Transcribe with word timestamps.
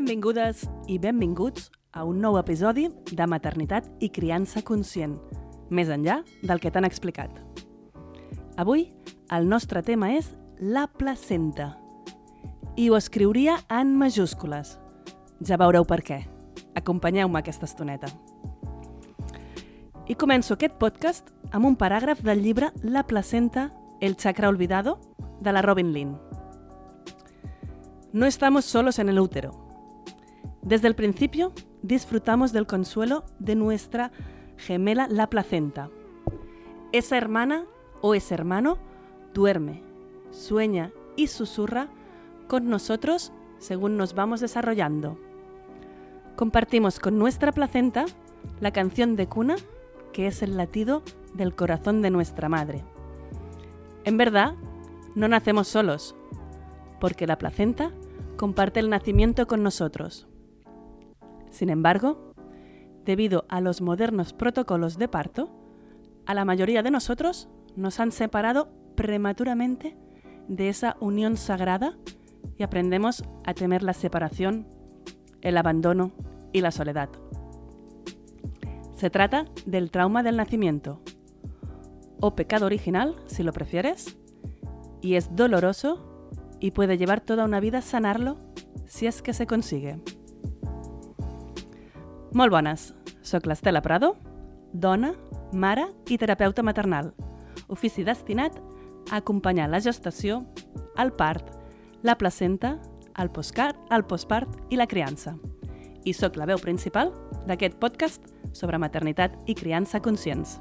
Benvingudes 0.00 0.62
i 0.88 0.94
benvinguts 0.96 1.66
a 1.92 2.06
un 2.08 2.22
nou 2.24 2.38
episodi 2.40 2.86
de 3.12 3.24
Maternitat 3.28 3.90
i 4.00 4.08
Criança 4.08 4.62
Conscient, 4.64 5.18
més 5.68 5.90
enllà 5.92 6.22
del 6.40 6.62
que 6.62 6.72
t'han 6.72 6.88
explicat. 6.88 7.34
Avui 8.56 8.86
el 9.36 9.44
nostre 9.50 9.84
tema 9.84 10.08
és 10.16 10.30
la 10.56 10.86
placenta. 10.88 11.74
I 12.80 12.88
ho 12.88 12.96
escriuria 12.96 13.58
en 13.68 13.92
majúscules. 14.00 14.72
Ja 15.44 15.60
veureu 15.60 15.84
per 15.84 16.00
què. 16.00 16.22
Acompanyeu-me 16.80 17.44
aquesta 17.44 17.68
estoneta. 17.68 18.08
I 20.08 20.16
començo 20.16 20.56
aquest 20.56 20.80
podcast 20.80 21.28
amb 21.52 21.68
un 21.68 21.76
paràgraf 21.76 22.24
del 22.24 22.40
llibre 22.40 22.72
La 22.80 23.04
placenta, 23.04 23.68
el 24.00 24.16
chakra 24.16 24.48
olvidado, 24.48 24.96
de 25.44 25.52
la 25.52 25.60
Robin 25.60 25.92
Lynn. 25.92 26.16
No 28.14 28.24
estamos 28.24 28.64
solos 28.64 28.98
en 28.98 29.10
el 29.10 29.20
útero. 29.20 29.69
Desde 30.62 30.88
el 30.88 30.94
principio 30.94 31.52
disfrutamos 31.82 32.52
del 32.52 32.66
consuelo 32.66 33.24
de 33.38 33.54
nuestra 33.54 34.12
gemela 34.56 35.08
la 35.08 35.28
placenta. 35.28 35.90
Esa 36.92 37.16
hermana 37.16 37.64
o 38.02 38.14
ese 38.14 38.34
hermano 38.34 38.78
duerme, 39.32 39.82
sueña 40.30 40.92
y 41.16 41.28
susurra 41.28 41.88
con 42.46 42.68
nosotros 42.68 43.32
según 43.58 43.96
nos 43.96 44.14
vamos 44.14 44.40
desarrollando. 44.40 45.18
Compartimos 46.36 46.98
con 47.00 47.18
nuestra 47.18 47.52
placenta 47.52 48.06
la 48.60 48.72
canción 48.72 49.16
de 49.16 49.28
cuna 49.28 49.56
que 50.12 50.26
es 50.26 50.42
el 50.42 50.56
latido 50.56 51.02
del 51.34 51.54
corazón 51.54 52.02
de 52.02 52.10
nuestra 52.10 52.48
madre. 52.48 52.84
En 54.04 54.16
verdad, 54.16 54.54
no 55.14 55.28
nacemos 55.28 55.68
solos, 55.68 56.14
porque 57.00 57.26
la 57.26 57.38
placenta 57.38 57.92
comparte 58.36 58.80
el 58.80 58.90
nacimiento 58.90 59.46
con 59.46 59.62
nosotros. 59.62 60.29
Sin 61.50 61.70
embargo, 61.70 62.32
debido 63.04 63.44
a 63.48 63.60
los 63.60 63.80
modernos 63.80 64.32
protocolos 64.32 64.98
de 64.98 65.08
parto, 65.08 65.50
a 66.26 66.34
la 66.34 66.44
mayoría 66.44 66.82
de 66.82 66.90
nosotros 66.90 67.48
nos 67.76 68.00
han 68.00 68.12
separado 68.12 68.68
prematuramente 68.94 69.96
de 70.48 70.68
esa 70.68 70.96
unión 71.00 71.36
sagrada 71.36 71.96
y 72.56 72.62
aprendemos 72.62 73.24
a 73.44 73.54
temer 73.54 73.82
la 73.82 73.94
separación, 73.94 74.66
el 75.40 75.56
abandono 75.56 76.12
y 76.52 76.60
la 76.60 76.70
soledad. 76.70 77.08
Se 78.92 79.10
trata 79.10 79.46
del 79.64 79.90
trauma 79.90 80.22
del 80.22 80.36
nacimiento, 80.36 81.00
o 82.20 82.36
pecado 82.36 82.66
original, 82.66 83.16
si 83.26 83.42
lo 83.42 83.52
prefieres, 83.52 84.18
y 85.00 85.14
es 85.14 85.34
doloroso 85.34 86.28
y 86.60 86.72
puede 86.72 86.98
llevar 86.98 87.22
toda 87.22 87.44
una 87.44 87.60
vida 87.60 87.80
sanarlo 87.80 88.36
si 88.86 89.06
es 89.06 89.22
que 89.22 89.32
se 89.32 89.46
consigue. 89.46 89.98
Molt 92.30 92.52
bones, 92.54 92.92
sóc 93.26 93.48
l'Estela 93.50 93.80
Prado, 93.82 94.12
dona, 94.70 95.10
mare 95.50 95.88
i 96.06 96.18
terapeuta 96.18 96.62
maternal, 96.62 97.08
ofici 97.66 98.04
destinat 98.06 98.54
a 99.10 99.18
acompanyar 99.18 99.66
la 99.68 99.80
gestació, 99.82 100.44
el 100.94 101.10
part, 101.10 101.50
la 102.06 102.14
placenta, 102.14 102.76
el 103.18 103.32
postpart, 103.34 103.82
el 103.90 104.06
postpart 104.06 104.70
i 104.70 104.78
la 104.78 104.86
criança. 104.86 105.34
I 106.06 106.14
sóc 106.14 106.38
la 106.38 106.46
veu 106.46 106.62
principal 106.62 107.10
d'aquest 107.50 107.80
podcast 107.82 108.30
sobre 108.54 108.78
maternitat 108.78 109.34
i 109.50 109.58
criança 109.58 109.98
conscients. 109.98 110.60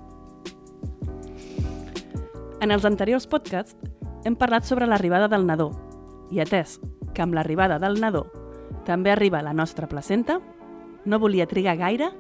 En 2.66 2.74
els 2.74 2.84
anteriors 2.84 3.30
podcasts 3.30 3.78
hem 4.26 4.36
parlat 4.36 4.66
sobre 4.66 4.90
l'arribada 4.90 5.30
del 5.30 5.46
nadó 5.46 5.70
i 6.34 6.42
atès 6.42 6.80
que 7.14 7.22
amb 7.22 7.38
l'arribada 7.38 7.78
del 7.78 8.02
nadó 8.02 8.26
també 8.90 9.12
arriba 9.14 9.44
la 9.46 9.54
nostra 9.54 9.88
placenta, 9.88 10.40
no 11.10 11.20
volia 11.20 11.48
trigar 11.50 11.76
gaire 11.80 12.12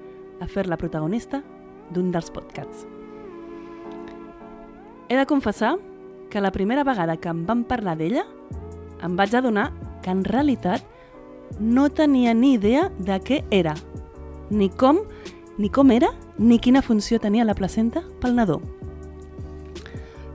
a 0.41 0.47
fer-la 0.49 0.77
protagonista 0.81 1.43
d'un 1.93 2.09
dels 2.11 2.31
podcasts. 2.33 2.87
He 5.09 5.17
de 5.17 5.25
confessar 5.29 5.77
que 6.29 6.41
la 6.41 6.51
primera 6.51 6.83
vegada 6.83 7.17
que 7.17 7.29
em 7.29 7.45
van 7.45 7.63
parlar 7.69 7.95
d'ella 7.97 8.25
em 9.05 9.15
vaig 9.17 9.35
adonar 9.35 9.69
que 10.03 10.11
en 10.11 10.23
realitat 10.25 10.83
no 11.59 11.89
tenia 11.89 12.33
ni 12.33 12.53
idea 12.57 12.89
de 12.97 13.17
què 13.21 13.43
era, 13.49 13.73
ni 14.49 14.69
com, 14.69 15.01
ni 15.57 15.69
com 15.69 15.91
era, 15.91 16.11
ni 16.37 16.59
quina 16.59 16.85
funció 16.85 17.19
tenia 17.19 17.45
la 17.45 17.57
placenta 17.57 18.03
pel 18.21 18.37
nadó. 18.37 18.59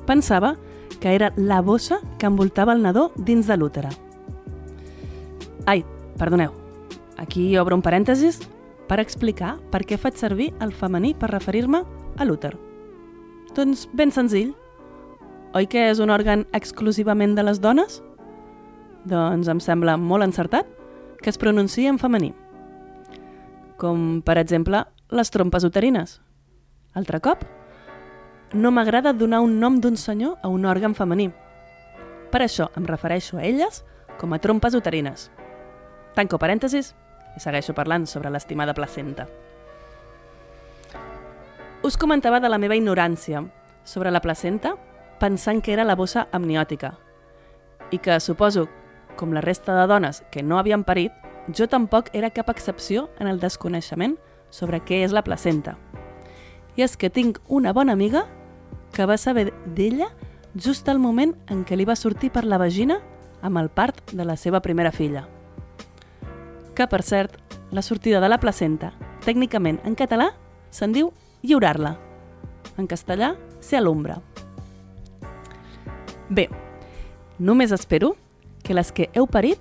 Pensava 0.07 0.57
que 1.01 1.15
era 1.15 1.33
la 1.37 1.61
bossa 1.63 2.01
que 2.19 2.27
envoltava 2.27 2.75
el 2.75 2.83
nadó 2.83 3.11
dins 3.17 3.47
de 3.47 3.57
l'útera. 3.57 3.91
Ai, 5.67 5.85
perdoneu, 6.19 6.64
aquí 7.17 7.57
obro 7.59 7.77
un 7.77 7.83
parèntesis 7.83 8.41
per 8.89 9.01
explicar 9.01 9.57
per 9.73 9.85
què 9.87 9.99
faig 10.01 10.19
servir 10.21 10.53
el 10.65 10.73
femení 10.73 11.15
per 11.15 11.31
referir-me 11.33 11.83
a 12.19 12.25
l'úter. 12.25 12.55
Doncs 13.55 13.87
ben 13.93 14.13
senzill. 14.13 14.55
Oi 15.55 15.69
que 15.71 15.89
és 15.91 16.01
un 16.03 16.11
òrgan 16.11 16.45
exclusivament 16.53 17.37
de 17.37 17.45
les 17.47 17.61
dones? 17.63 18.01
Doncs 19.07 19.49
em 19.49 19.61
sembla 19.61 19.97
molt 20.01 20.27
encertat 20.27 20.69
que 21.23 21.31
es 21.31 21.39
pronunciï 21.39 21.87
en 21.89 22.01
femení. 22.01 22.33
Com, 23.79 24.21
per 24.25 24.39
exemple, 24.39 24.85
les 25.11 25.31
trompes 25.31 25.65
uterines. 25.65 26.19
Altre 26.95 27.21
cop, 27.23 27.45
no 28.55 28.71
m'agrada 28.71 29.13
donar 29.13 29.41
un 29.43 29.59
nom 29.61 29.81
d'un 29.81 29.97
senyor 29.97 30.39
a 30.43 30.51
un 30.51 30.67
òrgan 30.67 30.95
femení. 30.95 31.31
Per 32.31 32.43
això 32.43 32.69
em 32.79 32.87
refereixo 32.87 33.39
a 33.39 33.45
elles 33.47 33.83
com 34.19 34.33
a 34.33 34.39
trompes 34.43 34.75
uterines. 34.75 35.31
Tanco 36.15 36.39
parèntesis 36.39 36.95
i 37.37 37.43
segueixo 37.43 37.75
parlant 37.75 38.07
sobre 38.07 38.31
l'estimada 38.31 38.75
placenta. 38.75 39.27
Us 41.85 41.99
comentava 42.01 42.41
de 42.41 42.49
la 42.49 42.59
meva 42.59 42.77
ignorància 42.79 43.43
sobre 43.85 44.11
la 44.11 44.23
placenta 44.25 44.75
pensant 45.21 45.61
que 45.63 45.75
era 45.75 45.85
la 45.85 45.97
bossa 45.97 46.29
amniòtica 46.33 46.95
i 47.93 47.99
que, 47.99 48.17
suposo, 48.21 48.69
com 49.17 49.35
la 49.35 49.43
resta 49.45 49.75
de 49.77 49.87
dones 49.87 50.23
que 50.33 50.43
no 50.43 50.59
havien 50.59 50.85
parit, 50.85 51.13
jo 51.53 51.69
tampoc 51.69 52.09
era 52.13 52.33
cap 52.33 52.49
excepció 52.49 53.11
en 53.21 53.29
el 53.29 53.41
desconeixement 53.41 54.17
sobre 54.51 54.81
què 54.81 55.03
és 55.05 55.13
la 55.13 55.23
placenta. 55.23 55.77
I 56.75 56.83
és 56.89 56.97
que 56.97 57.13
tinc 57.13 57.39
una 57.49 57.73
bona 57.73 57.93
amiga 57.93 58.25
que 58.95 59.07
va 59.07 59.19
saber 59.19 59.53
d'ella 59.77 60.09
just 60.55 60.89
al 60.89 60.99
moment 60.99 61.35
en 61.51 61.65
què 61.67 61.77
li 61.77 61.85
va 61.85 61.99
sortir 61.99 62.31
per 62.33 62.45
la 62.47 62.59
vagina 62.59 63.01
amb 63.43 63.59
el 63.59 63.69
part 63.69 64.01
de 64.13 64.25
la 64.25 64.37
seva 64.41 64.63
primera 64.63 64.93
filla. 64.93 65.29
Que, 66.75 66.87
per 66.91 67.03
cert, 67.07 67.39
la 67.71 67.83
sortida 67.83 68.21
de 68.21 68.29
la 68.29 68.41
placenta, 68.43 68.93
tècnicament 69.25 69.81
en 69.87 69.95
català, 69.95 70.33
se'n 70.75 70.95
diu 70.95 71.13
lliurar-la. 71.43 71.95
En 72.79 72.89
castellà, 72.91 73.35
ser 73.63 73.79
a 73.79 73.85
l'ombra. 73.85 74.19
Bé, 76.29 76.49
només 77.39 77.73
espero 77.73 78.15
que 78.65 78.75
les 78.75 78.91
que 78.93 79.11
heu 79.15 79.29
parit 79.31 79.61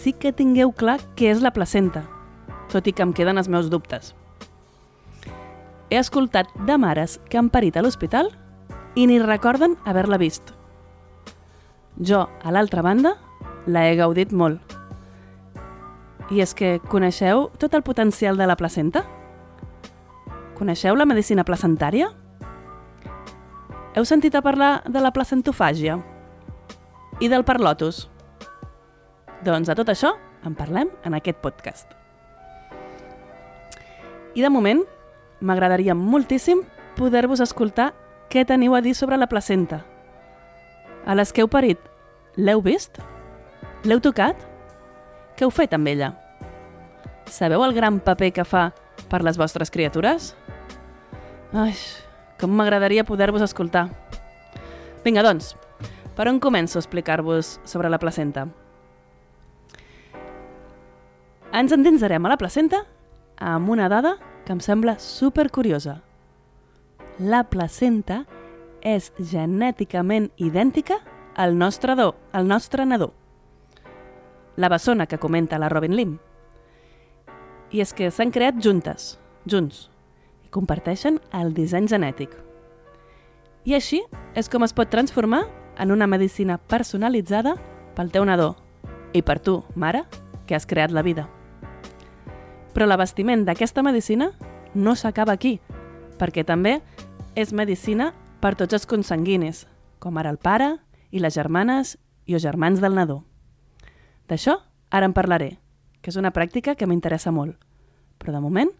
sí 0.00 0.12
que 0.12 0.32
tingueu 0.32 0.72
clar 0.72 0.98
què 1.14 1.30
és 1.30 1.42
la 1.44 1.52
placenta, 1.54 2.06
tot 2.72 2.86
i 2.88 2.94
que 2.96 3.04
em 3.04 3.12
queden 3.14 3.38
els 3.38 3.50
meus 3.52 3.70
dubtes. 3.70 4.14
He 5.90 5.98
escoltat 5.98 6.50
de 6.66 6.78
mares 6.78 7.18
que 7.28 7.38
han 7.38 7.50
parit 7.50 7.76
a 7.76 7.82
l'hospital 7.82 8.30
i 8.94 9.06
ni 9.06 9.18
recorden 9.22 9.76
haver-la 9.84 10.18
vist. 10.18 10.54
Jo, 11.98 12.28
a 12.42 12.54
l'altra 12.54 12.82
banda, 12.82 13.16
la 13.66 13.86
he 13.88 13.96
gaudit 13.98 14.32
molt. 14.32 14.69
I 16.30 16.38
és 16.44 16.52
que 16.54 16.78
coneixeu 16.86 17.48
tot 17.58 17.74
el 17.74 17.82
potencial 17.82 18.36
de 18.38 18.46
la 18.46 18.54
placenta? 18.54 19.02
Coneixeu 20.54 20.94
la 20.94 21.06
medicina 21.08 21.42
placentària? 21.42 22.12
Heu 23.98 24.06
sentit 24.06 24.36
a 24.38 24.42
parlar 24.44 24.84
de 24.86 25.02
la 25.02 25.10
placentofàgia? 25.10 25.98
I 27.18 27.30
del 27.32 27.42
parlotus? 27.42 28.04
Doncs 29.42 29.72
de 29.72 29.74
tot 29.74 29.90
això 29.90 30.14
en 30.46 30.54
parlem 30.54 30.92
en 31.02 31.18
aquest 31.18 31.42
podcast. 31.42 31.90
I 34.38 34.46
de 34.46 34.52
moment, 34.54 34.84
m'agradaria 35.42 35.98
moltíssim 35.98 36.62
poder-vos 36.94 37.42
escoltar 37.42 37.90
què 38.30 38.46
teniu 38.46 38.78
a 38.78 38.84
dir 38.84 38.94
sobre 38.94 39.18
la 39.18 39.26
placenta. 39.26 39.82
A 41.02 41.18
les 41.18 41.32
que 41.34 41.42
heu 41.42 41.50
parit, 41.50 41.80
l'heu 42.36 42.62
vist? 42.62 43.02
L'heu 43.82 43.98
tocat? 43.98 44.38
Què 45.34 45.48
heu 45.48 45.50
fet 45.50 45.74
amb 45.74 45.88
ella? 45.90 46.14
Sabeu 47.30 47.62
el 47.64 47.72
gran 47.72 48.00
paper 48.02 48.32
que 48.34 48.44
fa 48.44 48.70
per 49.08 49.22
les 49.22 49.38
vostres 49.38 49.70
criatures? 49.70 50.34
Ai, 51.54 51.74
com 52.42 52.52
m'agradaria 52.58 53.06
poder-vos 53.06 53.44
escoltar. 53.46 53.86
Vinga, 55.04 55.22
doncs, 55.22 55.54
per 56.18 56.26
on 56.28 56.40
començo 56.42 56.78
a 56.78 56.82
explicar-vos 56.82 57.58
sobre 57.64 57.88
la 57.88 58.00
placenta? 58.02 58.48
Ens 61.54 61.72
endinsarem 61.74 62.26
a 62.26 62.32
la 62.34 62.38
placenta 62.38 62.84
amb 63.38 63.70
una 63.70 63.88
dada 63.88 64.16
que 64.44 64.52
em 64.52 64.60
sembla 64.60 64.98
supercuriosa. 64.98 66.00
La 67.18 67.44
placenta 67.50 68.24
és 68.82 69.10
genèticament 69.18 70.30
idèntica 70.36 71.00
al 71.36 71.56
nostre 71.58 71.94
do, 71.96 72.14
al 72.32 72.48
nostre 72.48 72.86
nadó. 72.86 73.12
La 74.56 74.68
bessona 74.68 75.06
que 75.06 75.18
comenta 75.18 75.58
la 75.58 75.68
Robin 75.68 75.96
Lim. 75.96 76.18
I 77.70 77.82
és 77.84 77.92
que 77.94 78.10
s'han 78.10 78.32
creat 78.34 78.58
juntes, 78.62 79.14
junts, 79.46 79.88
i 80.44 80.50
comparteixen 80.50 81.20
el 81.36 81.52
disseny 81.54 81.86
genètic. 81.90 82.32
I 83.64 83.76
així 83.76 84.00
és 84.34 84.48
com 84.50 84.64
es 84.66 84.74
pot 84.74 84.90
transformar 84.90 85.44
en 85.78 85.92
una 85.92 86.08
medicina 86.10 86.58
personalitzada 86.58 87.54
pel 87.94 88.10
teu 88.10 88.24
nadó 88.26 88.54
i 89.14 89.22
per 89.22 89.38
tu, 89.38 89.60
mare, 89.74 90.04
que 90.46 90.54
has 90.54 90.66
creat 90.66 90.90
la 90.90 91.02
vida. 91.06 91.28
Però 92.74 92.86
l'abastiment 92.86 93.44
d'aquesta 93.46 93.82
medicina 93.82 94.30
no 94.74 94.94
s'acaba 94.94 95.34
aquí, 95.34 95.58
perquè 96.18 96.44
també 96.46 96.80
és 97.34 97.52
medicina 97.52 98.12
per 98.40 98.56
tots 98.58 98.74
els 98.74 98.86
consanguinis, 98.86 99.66
com 99.98 100.18
ara 100.18 100.30
el 100.30 100.38
pare 100.38 100.76
i 101.10 101.22
les 101.22 101.34
germanes 101.34 101.96
i 102.26 102.34
els 102.34 102.42
germans 102.42 102.80
del 102.82 102.94
nadó. 102.94 103.22
D'això 104.30 104.60
ara 104.90 105.06
en 105.06 105.14
parlaré, 105.14 105.58
que 106.00 106.12
és 106.12 106.18
una 106.20 106.32
pràctica 106.32 106.76
que 106.76 106.88
m'interessa 106.88 107.32
molt. 107.34 107.56
Però 108.20 108.34
de 108.36 108.42
moment 108.44 108.72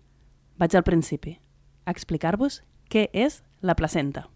vaig 0.60 0.76
al 0.76 0.84
principi, 0.84 1.38
a 1.84 1.94
explicar-vos 1.94 2.62
què 2.92 3.08
és 3.12 3.42
la 3.60 3.76
placenta. 3.76 4.28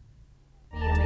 Firme 0.73 1.04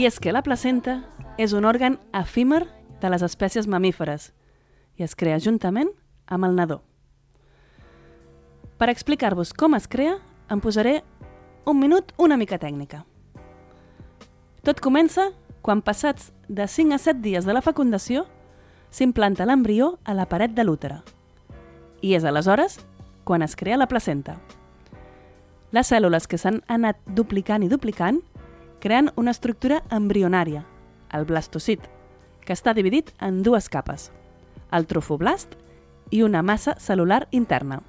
I 0.00 0.06
és 0.08 0.16
que 0.16 0.32
la 0.32 0.40
placenta 0.40 0.94
és 1.36 1.52
un 1.52 1.66
òrgan 1.68 1.98
efímer 2.16 2.62
de 3.02 3.08
les 3.12 3.20
espècies 3.20 3.66
mamíferes 3.68 4.30
i 4.96 5.04
es 5.04 5.12
crea 5.12 5.36
juntament 5.44 5.90
amb 6.24 6.46
el 6.48 6.54
nadó. 6.56 6.78
Per 8.80 8.88
explicar-vos 8.88 9.52
com 9.52 9.76
es 9.76 9.84
crea, 9.92 10.14
em 10.48 10.62
posaré 10.64 11.02
un 11.68 11.76
minut 11.76 12.14
una 12.16 12.38
mica 12.40 12.56
tècnica. 12.56 13.02
Tot 14.64 14.80
comença 14.80 15.34
quan 15.60 15.84
passats 15.84 16.32
de 16.48 16.64
5 16.64 16.96
a 16.96 17.00
7 17.04 17.20
dies 17.20 17.44
de 17.44 17.52
la 17.52 17.60
fecundació 17.60 18.24
s'implanta 18.88 19.44
l'embrió 19.44 19.98
a 20.08 20.16
la 20.16 20.24
paret 20.32 20.56
de 20.56 20.64
l'útere. 20.64 21.02
I 22.00 22.16
és 22.16 22.24
aleshores 22.24 22.80
quan 23.28 23.44
es 23.44 23.52
crea 23.52 23.76
la 23.76 23.90
placenta. 23.92 24.40
Les 25.76 25.92
cèl·lules 25.92 26.24
que 26.24 26.40
s'han 26.40 26.62
anat 26.72 26.96
duplicant 27.04 27.60
i 27.60 27.68
duplicant 27.68 28.24
creen 28.80 29.12
una 29.16 29.30
estructura 29.30 29.82
embrionària, 29.90 30.64
el 31.12 31.26
blastocit, 31.28 31.82
que 32.44 32.54
està 32.56 32.74
dividit 32.74 33.12
en 33.20 33.42
dues 33.44 33.68
capes, 33.68 34.10
el 34.72 34.86
trofoblast 34.90 35.54
i 36.10 36.22
una 36.26 36.42
massa 36.42 36.74
celular 36.80 37.26
interna. 37.30 37.80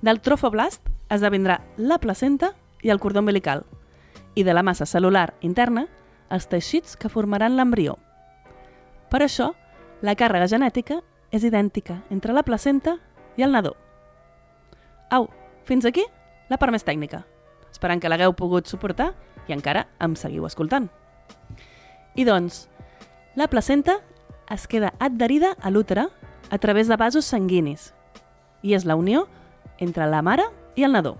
Del 0.00 0.20
trofoblast 0.24 0.88
esdevindrà 1.12 1.60
la 1.76 2.00
placenta 2.00 2.54
i 2.82 2.90
el 2.90 3.00
cordó 3.00 3.20
umbilical, 3.20 3.64
i 4.34 4.42
de 4.42 4.54
la 4.54 4.62
massa 4.62 4.86
celular 4.86 5.34
interna 5.40 5.86
els 6.30 6.46
teixits 6.48 6.96
que 6.96 7.10
formaran 7.10 7.56
l'embrió. 7.58 7.98
Per 9.10 9.20
això, 9.24 9.50
la 10.00 10.14
càrrega 10.16 10.48
genètica 10.48 11.00
és 11.34 11.44
idèntica 11.44 12.00
entre 12.10 12.32
la 12.32 12.44
placenta 12.46 12.96
i 13.36 13.44
el 13.44 13.52
nadó. 13.52 13.74
Au, 15.10 15.28
fins 15.66 15.84
aquí 15.84 16.04
la 16.48 16.58
part 16.58 16.72
més 16.72 16.86
tècnica. 16.86 17.24
Esperant 17.70 18.00
que 18.02 18.10
l'hagueu 18.10 18.32
pogut 18.38 18.70
suportar 18.70 19.12
i 19.50 19.54
encara 19.56 19.88
em 20.00 20.14
seguiu 20.16 20.46
escoltant. 20.46 20.88
I 22.14 22.24
doncs, 22.26 22.68
la 23.36 23.48
placenta 23.50 24.00
es 24.50 24.66
queda 24.66 24.94
adherida 24.98 25.54
a 25.60 25.70
l'útere 25.70 26.08
a 26.50 26.58
través 26.58 26.88
de 26.88 26.96
vasos 26.98 27.26
sanguinis 27.26 27.92
i 28.62 28.74
és 28.74 28.84
la 28.84 28.96
unió 28.98 29.26
entre 29.78 30.06
la 30.10 30.22
mare 30.22 30.48
i 30.76 30.84
el 30.84 30.92
nadó. 30.92 31.16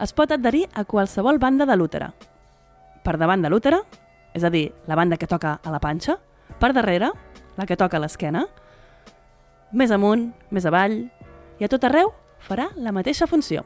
Es 0.00 0.12
pot 0.16 0.32
adherir 0.32 0.66
a 0.74 0.84
qualsevol 0.84 1.38
banda 1.38 1.66
de 1.68 1.76
l'útere. 1.76 2.10
Per 3.04 3.16
davant 3.20 3.42
de 3.42 3.50
l'útere, 3.52 3.82
és 4.34 4.44
a 4.44 4.50
dir, 4.50 4.70
la 4.86 4.96
banda 4.96 5.16
que 5.16 5.28
toca 5.28 5.58
a 5.62 5.72
la 5.72 5.80
panxa, 5.80 6.18
per 6.60 6.72
darrere, 6.72 7.10
la 7.56 7.66
que 7.66 7.76
toca 7.76 7.98
a 7.98 8.00
l'esquena, 8.00 8.46
més 9.72 9.92
amunt, 9.94 10.30
més 10.50 10.66
avall, 10.66 11.04
i 11.60 11.64
a 11.64 11.68
tot 11.70 11.84
arreu 11.84 12.12
farà 12.40 12.70
la 12.76 12.92
mateixa 12.92 13.28
funció. 13.28 13.64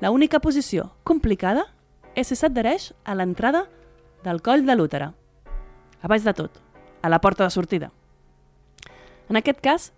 La 0.00 0.10
única 0.10 0.40
posició 0.40 0.90
complicada 1.02 1.66
si 2.22 2.36
s'adhereix 2.38 2.92
a 3.02 3.16
l'entrada 3.18 3.64
del 4.22 4.38
coll 4.42 4.62
de 4.66 4.76
l'útere, 4.78 5.10
a 6.00 6.08
baix 6.08 6.22
de 6.22 6.34
tot, 6.36 6.60
a 7.02 7.10
la 7.10 7.18
porta 7.18 7.42
de 7.42 7.50
sortida. 7.50 7.90
En 9.28 9.40
aquest 9.40 9.58
cas, 9.64 9.90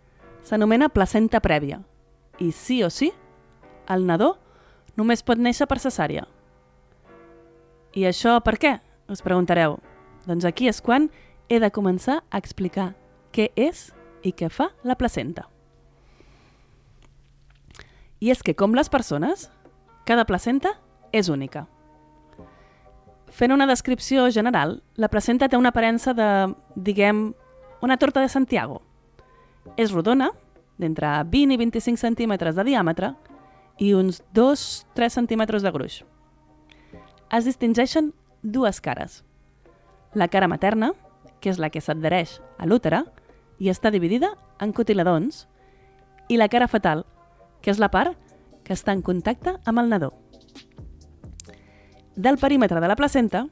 s'anomena 0.46 0.88
placenta 0.88 1.42
prèvia, 1.44 1.82
i 2.38 2.52
sí 2.52 2.80
o 2.86 2.90
sí, 2.90 3.10
el 3.90 4.06
nadó 4.06 4.36
només 4.96 5.22
pot 5.22 5.38
néixer 5.38 5.68
per 5.68 5.80
cesària. 5.82 6.24
I 7.96 8.06
això 8.08 8.38
per 8.44 8.56
què? 8.60 8.76
Us 9.12 9.22
preguntareu. 9.22 9.78
Doncs 10.26 10.44
aquí 10.48 10.66
és 10.68 10.80
quan 10.82 11.10
he 11.48 11.60
de 11.62 11.70
començar 11.70 12.22
a 12.30 12.40
explicar 12.40 12.94
què 13.32 13.50
és 13.54 13.90
i 14.26 14.32
què 14.32 14.50
fa 14.50 14.72
la 14.84 14.96
placenta. 14.98 15.46
I 18.20 18.32
és 18.32 18.42
que, 18.42 18.56
com 18.56 18.74
les 18.74 18.88
persones, 18.88 19.50
cada 20.08 20.24
placenta 20.24 20.74
és 21.12 21.28
única. 21.28 21.66
Fent 23.36 23.52
una 23.52 23.66
descripció 23.68 24.30
general, 24.32 24.78
la 24.96 25.10
placenta 25.12 25.50
té 25.52 25.58
una 25.60 25.68
aparença 25.68 26.14
de, 26.16 26.54
diguem, 26.72 27.34
una 27.84 27.98
torta 28.00 28.22
de 28.24 28.30
Santiago. 28.32 28.78
És 29.76 29.92
rodona, 29.92 30.30
d'entre 30.80 31.10
20 31.28 31.52
i 31.52 31.58
25 31.60 32.00
centímetres 32.00 32.56
de 32.56 32.64
diàmetre 32.64 33.12
i 33.76 33.92
uns 33.92 34.22
2-3 34.32 35.18
centímetres 35.18 35.66
de 35.66 35.72
gruix. 35.74 35.98
Es 37.28 37.44
distingeixen 37.44 38.14
dues 38.40 38.80
cares. 38.80 39.20
La 40.14 40.30
cara 40.32 40.48
materna, 40.48 40.94
que 41.40 41.52
és 41.52 41.60
la 41.60 41.68
que 41.68 41.84
s'adhereix 41.84 42.38
a 42.56 42.64
l'útere 42.64 43.02
i 43.60 43.68
està 43.68 43.92
dividida 43.92 44.32
en 44.64 44.72
cotiledons, 44.72 45.44
i 46.32 46.40
la 46.40 46.48
cara 46.48 46.72
fetal, 46.72 47.04
que 47.60 47.68
és 47.68 47.84
la 47.84 47.92
part 47.92 48.16
que 48.64 48.72
està 48.72 48.96
en 48.96 49.04
contacte 49.04 49.58
amb 49.68 49.84
el 49.84 49.92
nadó. 49.92 50.14
Del 52.16 52.38
perímetre 52.38 52.80
de 52.80 52.88
la 52.88 52.96
placenta, 52.96 53.46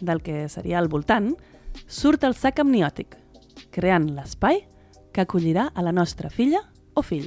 del 0.00 0.22
que 0.22 0.48
seria 0.48 0.78
al 0.78 0.86
voltant, 0.86 1.32
surt 1.90 2.22
el 2.22 2.36
sac 2.38 2.60
amniòtic, 2.62 3.16
creant 3.74 4.06
l'espai 4.14 4.60
que 5.10 5.24
acollirà 5.24 5.64
a 5.74 5.82
la 5.82 5.90
nostra 5.90 6.30
filla 6.30 6.60
o 6.94 7.02
fill. 7.02 7.26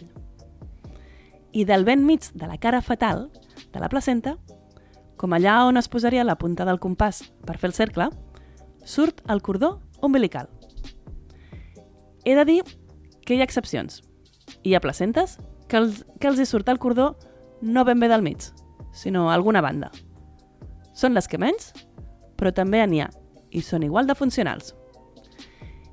I 1.52 1.66
del 1.68 1.84
vent 1.84 2.06
mig 2.08 2.30
de 2.32 2.48
la 2.48 2.56
cara 2.58 2.80
fetal 2.82 3.26
de 3.74 3.82
la 3.84 3.90
placenta, 3.92 4.38
com 5.20 5.36
allà 5.36 5.58
on 5.68 5.76
es 5.76 5.92
posaria 5.92 6.24
la 6.24 6.38
punta 6.40 6.64
del 6.64 6.80
compàs 6.80 7.20
per 7.44 7.58
fer 7.60 7.74
el 7.74 7.76
cercle, 7.76 8.08
surt 8.88 9.20
el 9.28 9.44
cordó 9.44 9.82
umbilical. 10.00 10.48
He 12.24 12.40
de 12.40 12.48
dir 12.48 12.64
que 13.28 13.36
hi 13.36 13.44
ha 13.44 13.50
excepcions. 13.50 14.00
Hi 14.64 14.76
ha 14.76 14.84
placentes 14.84 15.36
que 15.68 15.76
els, 15.84 16.06
que 16.24 16.32
els 16.32 16.40
hi 16.40 16.48
surt 16.48 16.72
el 16.72 16.80
cordó 16.80 17.18
no 17.60 17.84
ben 17.84 18.00
bé 18.00 18.08
del 18.08 18.24
mig, 18.24 18.48
sinó 18.96 19.30
a 19.30 19.36
alguna 19.36 19.60
banda. 19.60 19.92
Són 20.94 21.14
les 21.18 21.28
que 21.28 21.40
menys, 21.42 21.74
però 22.38 22.54
també 22.54 22.84
n'hi 22.88 23.02
ha, 23.02 23.10
i 23.52 23.62
són 23.62 23.84
igual 23.84 24.08
de 24.08 24.16
funcionals. 24.16 24.74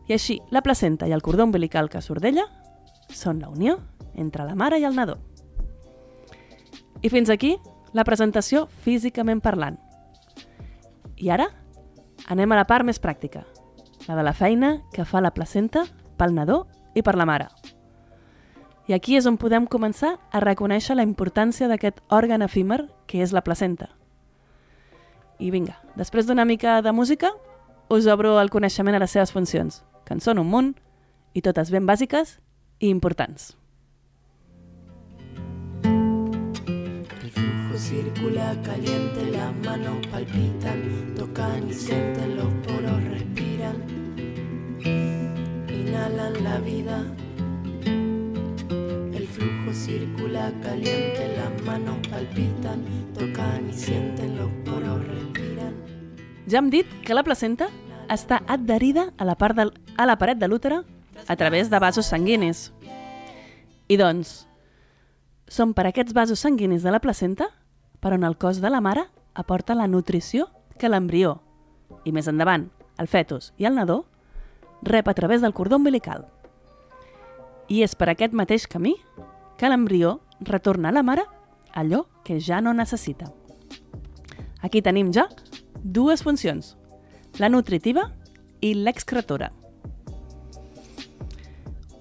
I 0.09 0.17
així, 0.17 0.41
la 0.51 0.63
placenta 0.63 1.07
i 1.07 1.13
el 1.15 1.23
cordó 1.23 1.45
umbilical 1.47 1.89
que 1.89 2.03
surt 2.03 2.25
d'ella 2.25 2.47
són 3.15 3.41
la 3.41 3.49
unió 3.49 3.79
entre 4.15 4.45
la 4.45 4.57
mare 4.59 4.81
i 4.81 4.85
el 4.85 4.97
nadó. 4.97 5.19
I 7.01 7.09
fins 7.09 7.31
aquí 7.31 7.57
la 7.93 8.05
presentació 8.05 8.67
físicament 8.85 9.41
parlant. 9.41 9.79
I 11.17 11.31
ara 11.31 11.49
anem 12.31 12.53
a 12.53 12.59
la 12.61 12.67
part 12.67 12.85
més 12.87 13.01
pràctica, 13.01 13.45
la 14.09 14.17
de 14.19 14.25
la 14.27 14.35
feina 14.35 14.81
que 14.95 15.07
fa 15.07 15.23
la 15.23 15.33
placenta 15.35 15.85
pel 16.19 16.35
nadó 16.35 16.65
i 16.95 17.03
per 17.07 17.17
la 17.17 17.29
mare. 17.29 17.49
I 18.91 18.97
aquí 18.97 19.15
és 19.15 19.27
on 19.31 19.39
podem 19.39 19.69
començar 19.71 20.17
a 20.33 20.43
reconèixer 20.43 20.97
la 20.99 21.07
importància 21.07 21.69
d'aquest 21.71 22.03
òrgan 22.11 22.43
efímer 22.43 22.83
que 23.07 23.23
és 23.23 23.33
la 23.33 23.45
placenta. 23.47 24.00
I 25.41 25.49
vinga, 25.49 25.79
després 25.97 26.27
d'una 26.29 26.45
mica 26.45 26.83
de 26.85 26.93
música, 26.93 27.31
us 27.89 28.07
obro 28.13 28.37
el 28.41 28.51
coneixement 28.53 28.95
a 28.95 29.01
les 29.01 29.11
seves 29.17 29.33
funcions, 29.33 29.81
que 30.05 30.13
en 30.13 30.21
són 30.21 30.39
un 30.39 30.47
munt 30.53 30.75
i 31.33 31.41
totes 31.41 31.73
ben 31.73 31.87
bàsiques 31.89 32.37
i 32.79 32.91
importants. 32.93 33.55
El 35.83 37.31
flujo 37.33 37.79
circula 37.79 38.53
caliente, 38.63 39.31
las 39.33 39.57
manos 39.65 40.07
palpitan, 40.13 41.15
tocan 41.17 41.71
y 41.71 41.73
sienten, 41.73 42.37
los 42.37 42.53
poros 42.67 43.03
respiran, 43.05 43.77
inhalan 45.73 46.45
la 46.45 46.59
vida. 46.59 47.07
El 49.17 49.27
flujo 49.27 49.73
circula 49.73 50.53
caliente, 50.63 51.35
las 51.39 51.63
manos 51.65 51.97
palpitan, 52.09 52.85
tocan 53.15 53.71
y 53.71 53.73
sienten, 53.73 54.37
los 54.37 54.51
poros 54.65 54.99
respiran. 55.07 55.30
Ja 56.51 56.59
hem 56.59 56.71
dit 56.71 56.89
que 57.07 57.15
la 57.15 57.23
placenta 57.23 57.69
està 58.11 58.41
adherida 58.51 59.13
a 59.23 59.27
la, 59.29 59.37
part 59.39 59.55
del, 59.55 59.71
a 59.95 60.07
la 60.09 60.17
paret 60.19 60.41
de 60.41 60.49
l'útere 60.51 60.81
a 61.31 61.37
través 61.39 61.71
de 61.71 61.79
vasos 61.79 62.09
sanguinis. 62.11 62.73
I 63.87 63.95
doncs, 64.01 64.49
són 65.47 65.77
per 65.79 65.85
aquests 65.87 66.15
vasos 66.17 66.43
sanguinis 66.43 66.83
de 66.83 66.91
la 66.91 66.99
placenta 66.99 67.53
per 68.03 68.17
on 68.17 68.27
el 68.27 68.35
cos 68.35 68.59
de 68.59 68.71
la 68.73 68.81
mare 68.83 69.05
aporta 69.39 69.77
la 69.79 69.87
nutrició 69.87 70.49
que 70.79 70.91
l'embrió, 70.91 71.37
i 72.03 72.11
més 72.11 72.27
endavant, 72.27 72.67
el 72.99 73.07
fetus 73.07 73.53
i 73.59 73.69
el 73.71 73.79
nadó, 73.79 74.05
rep 74.83 75.07
a 75.07 75.15
través 75.15 75.45
del 75.45 75.55
cordó 75.55 75.79
umbilical. 75.79 76.27
I 77.71 77.85
és 77.87 77.95
per 77.95 78.09
aquest 78.11 78.35
mateix 78.35 78.67
camí 78.67 78.97
que 79.61 79.71
l'embrió 79.71 80.19
retorna 80.41 80.91
a 80.91 80.97
la 80.99 81.07
mare 81.07 81.29
allò 81.79 82.09
que 82.25 82.41
ja 82.41 82.59
no 82.61 82.75
necessita. 82.75 83.31
Aquí 84.67 84.83
tenim 84.83 85.13
ja 85.15 85.29
dues 85.83 86.23
funcions, 86.23 86.77
la 87.39 87.49
nutritiva 87.49 88.11
i 88.61 88.75
l'excretora. 88.75 89.51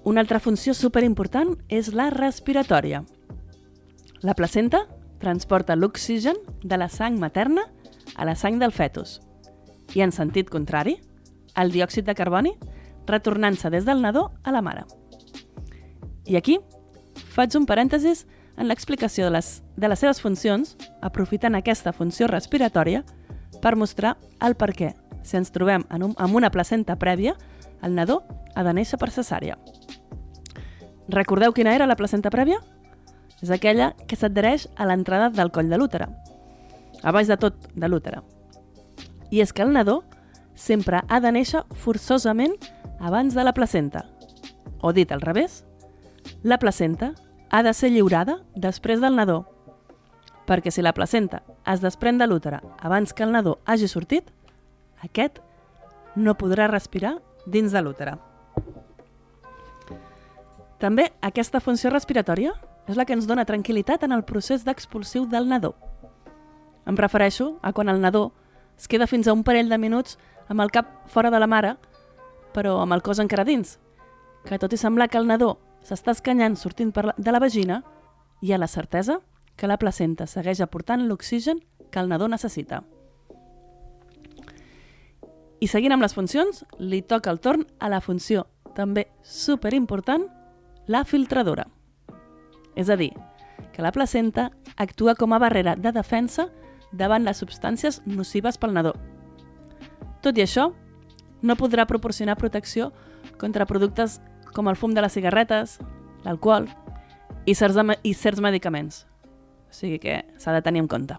Una 0.04 0.22
altra 0.24 0.40
funció 0.40 0.74
superimportant 0.74 1.56
és 1.68 1.92
la 1.92 2.08
respiratòria. 2.10 3.04
La 4.22 4.34
placenta 4.34 4.86
transporta 5.20 5.76
l'oxigen 5.76 6.38
de 6.62 6.76
la 6.80 6.88
sang 6.88 7.18
materna 7.20 7.66
a 8.16 8.24
la 8.24 8.34
sang 8.34 8.58
del 8.58 8.72
fetus 8.72 9.20
i, 9.94 10.00
en 10.00 10.12
sentit 10.12 10.48
contrari, 10.50 10.96
el 11.56 11.72
diòxid 11.72 12.06
de 12.08 12.16
carboni 12.16 12.54
retornant-se 13.06 13.70
des 13.70 13.84
del 13.84 14.00
nadó 14.00 14.30
a 14.42 14.52
la 14.52 14.62
mare. 14.62 14.84
I 16.26 16.36
aquí 16.36 16.58
faig 17.34 17.56
un 17.58 17.66
parèntesis 17.66 18.24
en 18.56 18.68
l'explicació 18.68 19.26
de, 19.26 19.34
les, 19.36 19.62
de 19.76 19.88
les 19.88 19.98
seves 19.98 20.20
funcions, 20.20 20.76
aprofitant 21.00 21.56
aquesta 21.56 21.92
funció 21.96 22.28
respiratòria 22.28 23.04
per 23.62 23.76
mostrar 23.76 24.16
el 24.40 24.56
per 24.56 24.72
què, 24.76 24.94
si 25.22 25.36
ens 25.36 25.52
trobem 25.52 25.84
en 25.90 26.04
un, 26.08 26.14
amb 26.18 26.36
una 26.36 26.50
placenta 26.50 26.96
prèvia, 26.98 27.36
el 27.82 27.94
nadó 27.94 28.22
ha 28.54 28.64
de 28.64 28.74
néixer 28.76 28.98
per 29.00 29.10
cesària. 29.14 29.58
Recordeu 31.10 31.52
quina 31.52 31.74
era 31.74 31.88
la 31.88 31.96
placenta 31.98 32.30
prèvia? 32.30 32.60
És 33.40 33.50
aquella 33.50 33.92
que 34.06 34.18
s'adhereix 34.18 34.68
a 34.76 34.86
l'entrada 34.88 35.30
del 35.32 35.50
coll 35.50 35.70
de 35.72 35.78
l'útere, 35.80 36.08
a 37.02 37.12
baix 37.12 37.28
de 37.28 37.38
tot 37.40 37.56
de 37.74 37.88
l'útere. 37.88 38.20
I 39.30 39.40
és 39.40 39.52
que 39.52 39.64
el 39.64 39.72
nadó 39.72 40.02
sempre 40.54 41.00
ha 41.08 41.20
de 41.20 41.32
néixer 41.32 41.62
forçosament 41.72 42.56
abans 43.00 43.34
de 43.34 43.44
la 43.44 43.54
placenta. 43.56 44.04
O 44.80 44.92
dit 44.92 45.10
al 45.12 45.22
revés, 45.24 45.64
la 46.42 46.58
placenta 46.58 47.14
ha 47.50 47.62
de 47.62 47.72
ser 47.74 47.90
lliurada 47.90 48.40
després 48.54 49.00
del 49.00 49.16
nadó, 49.16 49.44
perquè 50.50 50.72
si 50.74 50.82
la 50.82 50.90
placenta 50.90 51.44
es 51.70 51.78
desprèn 51.78 52.18
de 52.18 52.26
l'útere 52.26 52.58
abans 52.82 53.14
que 53.14 53.22
el 53.22 53.30
nadó 53.30 53.60
hagi 53.70 53.86
sortit, 53.86 54.26
aquest 55.06 55.38
no 56.18 56.34
podrà 56.34 56.66
respirar 56.66 57.20
dins 57.46 57.70
de 57.70 57.82
l'útere. 57.84 58.16
També 60.82 61.12
aquesta 61.22 61.60
funció 61.62 61.92
respiratòria 61.94 62.56
és 62.90 62.98
la 62.98 63.06
que 63.06 63.14
ens 63.14 63.28
dona 63.30 63.46
tranquil·litat 63.46 64.02
en 64.02 64.16
el 64.16 64.24
procés 64.26 64.64
d'expulsiu 64.66 65.28
del 65.30 65.46
nadó. 65.46 65.76
Em 66.88 66.98
refereixo 66.98 67.52
a 67.62 67.70
quan 67.72 67.92
el 67.92 68.02
nadó 68.02 68.32
es 68.76 68.88
queda 68.88 69.06
fins 69.06 69.28
a 69.28 69.36
un 69.36 69.44
parell 69.46 69.70
de 69.70 69.78
minuts 69.78 70.18
amb 70.48 70.64
el 70.64 70.74
cap 70.74 70.88
fora 71.06 71.30
de 71.30 71.38
la 71.38 71.46
mare, 71.46 71.76
però 72.56 72.80
amb 72.82 72.96
el 72.96 73.04
cos 73.06 73.22
encara 73.22 73.46
dins, 73.46 73.78
que 74.42 74.58
tot 74.58 74.72
i 74.74 74.80
semblar 74.80 75.10
que 75.12 75.20
el 75.20 75.30
nadó 75.30 75.58
s'està 75.86 76.16
escanyant 76.16 76.56
sortint 76.58 76.90
per 76.90 77.04
la, 77.12 77.14
de 77.16 77.30
la 77.30 77.38
vagina, 77.38 77.84
hi 78.40 78.50
ha 78.50 78.58
la 78.58 78.66
certesa 78.66 79.20
que 79.60 79.68
la 79.68 79.76
placenta 79.76 80.24
segueix 80.24 80.62
aportant 80.64 81.04
l'oxigen 81.04 81.58
que 81.92 82.00
el 82.00 82.08
nadó 82.08 82.30
necessita. 82.32 82.80
I 85.60 85.68
seguint 85.68 85.92
amb 85.92 86.00
les 86.00 86.16
funcions, 86.16 86.62
li 86.80 87.02
toca 87.04 87.28
el 87.28 87.42
torn 87.44 87.66
a 87.78 87.90
la 87.92 88.00
funció, 88.00 88.46
també 88.72 89.10
superimportant, 89.20 90.24
la 90.88 91.04
filtradora. 91.04 91.66
És 92.72 92.88
a 92.88 92.96
dir, 92.96 93.10
que 93.74 93.84
la 93.84 93.92
placenta 93.92 94.48
actua 94.80 95.14
com 95.14 95.34
a 95.36 95.42
barrera 95.42 95.76
de 95.76 95.92
defensa 95.92 96.48
davant 96.96 97.28
les 97.28 97.44
substàncies 97.44 98.00
nocives 98.06 98.56
pel 98.56 98.72
nadó. 98.72 98.94
Tot 100.24 100.40
i 100.40 100.46
això, 100.46 100.70
no 101.42 101.56
podrà 101.60 101.84
proporcionar 101.84 102.40
protecció 102.40 102.94
contra 103.36 103.68
productes 103.68 104.22
com 104.56 104.72
el 104.72 104.80
fum 104.80 104.96
de 104.96 105.04
les 105.04 105.12
cigarretes, 105.12 105.76
l'alcohol 106.24 106.68
i 107.44 107.54
certs, 107.54 107.76
i 108.02 108.16
certs 108.16 108.40
medicaments. 108.40 109.04
O 109.70 109.74
sigui 109.74 110.00
que 110.02 110.24
s'ha 110.38 110.52
de 110.52 110.62
tenir 110.62 110.82
en 110.82 110.88
compte. 110.90 111.16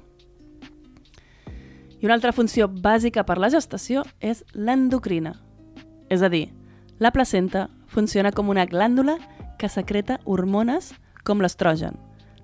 I 2.01 2.07
una 2.07 2.15
altra 2.17 2.33
funció 2.33 2.67
bàsica 2.67 3.23
per 3.23 3.37
la 3.37 3.51
gestació 3.53 4.03
és 4.19 4.43
l'endocrina. 4.53 5.35
És 6.09 6.23
a 6.25 6.29
dir, 6.33 6.49
la 6.99 7.11
placenta 7.13 7.69
funciona 7.87 8.31
com 8.31 8.49
una 8.49 8.65
glàndula 8.65 9.17
que 9.57 9.69
secreta 9.69 10.19
hormones 10.25 10.91
com 11.23 11.41
l'estrogen, 11.41 11.95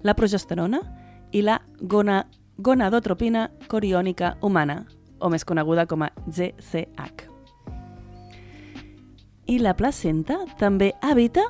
la 0.05 0.13
progesterona 0.13 0.79
i 1.33 1.41
la 1.41 1.57
gona, 1.81 2.27
gonadotropina 2.57 3.49
coriònica 3.67 4.35
humana, 4.41 4.85
o 5.19 5.29
més 5.33 5.43
coneguda 5.43 5.87
com 5.89 6.05
a 6.05 6.11
GCH. 6.27 7.25
I 9.47 9.57
la 9.63 9.73
placenta 9.79 10.43
també 10.59 10.91
evita 11.01 11.47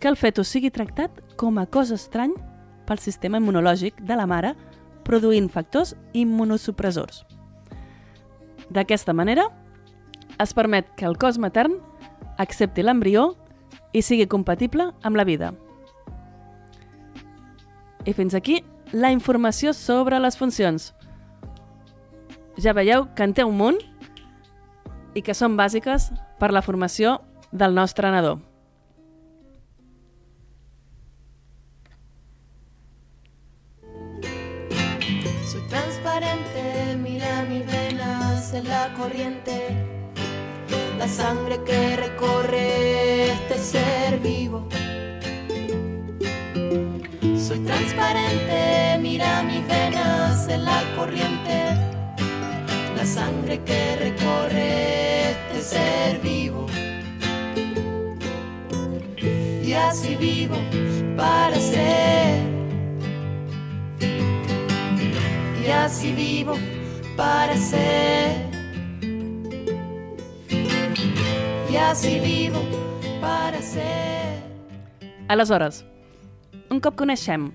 que 0.00 0.08
el 0.10 0.16
fetus 0.16 0.50
sigui 0.52 0.72
tractat 0.74 1.20
com 1.40 1.58
a 1.60 1.66
cos 1.66 1.92
estrany 1.94 2.34
pel 2.90 2.98
sistema 2.98 3.38
immunològic 3.38 4.02
de 4.02 4.18
la 4.18 4.26
mare, 4.26 4.56
produint 5.06 5.46
factors 5.50 5.94
immunosupressors. 6.12 7.22
D'aquesta 8.70 9.14
manera, 9.14 9.46
es 10.42 10.54
permet 10.54 10.90
que 10.98 11.06
el 11.06 11.16
cos 11.18 11.38
matern 11.38 11.78
accepti 12.42 12.82
l'embrió 12.82 13.34
i 13.94 14.02
sigui 14.02 14.26
compatible 14.26 14.90
amb 15.06 15.18
la 15.18 15.26
vida. 15.28 15.52
I 18.06 18.14
fins 18.16 18.34
aquí 18.34 18.60
la 18.92 19.12
informació 19.14 19.74
sobre 19.76 20.18
les 20.18 20.38
funcions. 20.40 20.90
Ja 22.58 22.74
veieu 22.74 23.06
que 23.14 23.26
en 23.26 23.34
té 23.34 23.46
un 23.46 23.58
munt 23.58 23.78
i 25.14 25.22
que 25.22 25.34
són 25.34 25.58
bàsiques 25.58 26.10
per 26.40 26.50
la 26.50 26.62
formació 26.62 27.20
del 27.52 27.74
nostre 27.74 28.10
nadó. 28.10 28.38
La 38.70 38.94
corriente, 38.94 39.74
la 40.96 41.08
sangre 41.08 41.58
que 41.66 41.96
recorre 41.96 43.32
este 43.32 43.58
ser 43.58 44.20
vivo. 44.20 44.68
Soy 47.46 47.58
transparente, 47.70 48.96
mira 49.00 49.42
mis 49.42 49.66
venas 49.66 50.48
en 50.48 50.64
la 50.64 50.80
corriente, 50.96 51.58
la 52.96 53.04
sangre 53.04 53.60
que 53.64 53.96
recorre 53.96 55.32
este 55.32 55.60
ser 55.62 56.20
vivo. 56.20 56.66
Y 59.64 59.72
así 59.72 60.14
vivo 60.14 60.58
para 61.16 61.56
ser. 61.58 62.38
Y 65.60 65.70
así 65.70 66.12
vivo 66.12 66.54
para 67.16 67.56
ser. 67.56 68.59
Y 71.70 71.76
así 71.76 72.18
vivo 72.18 72.58
para 73.20 73.62
ser. 73.62 74.42
Aleshores, 75.28 75.84
un 76.68 76.80
cop 76.80 76.96
coneixem 76.98 77.52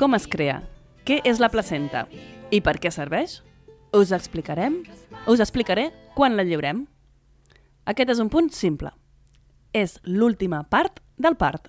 com 0.00 0.16
es 0.16 0.24
crea, 0.24 0.62
què 1.04 1.18
és 1.28 1.42
la 1.42 1.50
placenta 1.52 2.06
i 2.48 2.62
per 2.64 2.78
què 2.80 2.88
serveix, 2.88 3.42
us 3.92 4.14
explicarem, 4.16 4.80
us 5.28 5.44
explicaré 5.44 5.90
quan 6.16 6.38
la 6.38 6.46
lliurem. 6.48 6.86
Aquest 7.84 8.14
és 8.16 8.24
un 8.24 8.32
punt 8.32 8.48
simple. 8.56 8.94
És 9.76 9.98
l'última 10.08 10.62
part 10.64 11.02
del 11.20 11.36
part. 11.36 11.68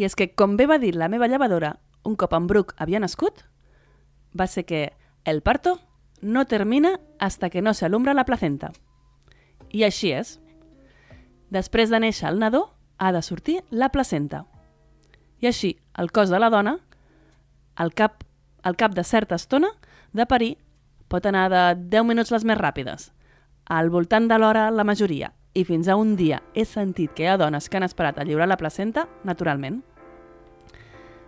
I 0.00 0.08
és 0.08 0.16
que, 0.16 0.30
com 0.32 0.56
bé 0.56 0.64
va 0.64 0.80
dir 0.80 0.94
la 0.96 1.12
meva 1.12 1.28
llevadora 1.28 1.76
un 2.08 2.16
cop 2.16 2.32
en 2.32 2.48
Bruc 2.48 2.72
havia 2.80 3.04
nascut, 3.04 3.44
va 4.32 4.46
ser 4.48 4.64
que 4.64 4.92
el 5.28 5.42
parto 5.42 5.80
no 6.22 6.46
termina 6.46 6.98
hasta 7.18 7.50
que 7.50 7.60
no 7.60 7.74
se 7.74 7.84
alumbra 7.84 8.14
la 8.14 8.24
placenta. 8.24 8.72
I 9.72 9.84
així 9.84 10.12
és. 10.12 10.38
Després 11.50 11.90
de 11.90 12.00
néixer 12.00 12.28
el 12.30 12.38
nadó, 12.40 12.68
ha 12.98 13.12
de 13.12 13.22
sortir 13.22 13.60
la 13.70 13.90
placenta. 13.94 14.44
I 15.40 15.48
així, 15.50 15.76
el 15.96 16.10
cos 16.10 16.30
de 16.30 16.38
la 16.38 16.50
dona, 16.50 16.78
al 17.76 17.94
cap, 17.94 18.24
al 18.62 18.76
cap 18.76 18.94
de 18.94 19.04
certa 19.04 19.36
estona, 19.38 19.70
de 20.12 20.26
parir, 20.26 20.56
pot 21.08 21.24
anar 21.26 21.48
de 21.52 21.62
10 21.78 22.04
minuts 22.04 22.32
les 22.34 22.44
més 22.44 22.58
ràpides, 22.58 23.10
al 23.68 23.90
voltant 23.90 24.28
de 24.28 24.38
l'hora 24.38 24.68
la 24.74 24.84
majoria, 24.84 25.32
i 25.54 25.64
fins 25.64 25.88
a 25.88 25.96
un 25.96 26.14
dia 26.16 26.42
he 26.54 26.64
sentit 26.68 27.14
que 27.14 27.24
hi 27.24 27.30
ha 27.32 27.38
dones 27.40 27.68
que 27.68 27.78
han 27.78 27.86
esperat 27.86 28.18
a 28.18 28.24
lliurar 28.24 28.48
la 28.48 28.58
placenta 28.60 29.06
naturalment. 29.24 29.80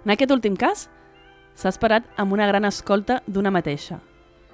En 0.04 0.12
aquest 0.14 0.32
últim 0.32 0.56
cas, 0.56 0.88
s'ha 1.54 1.72
esperat 1.72 2.06
amb 2.20 2.32
una 2.32 2.46
gran 2.48 2.64
escolta 2.64 3.20
d'una 3.26 3.52
mateixa, 3.52 4.00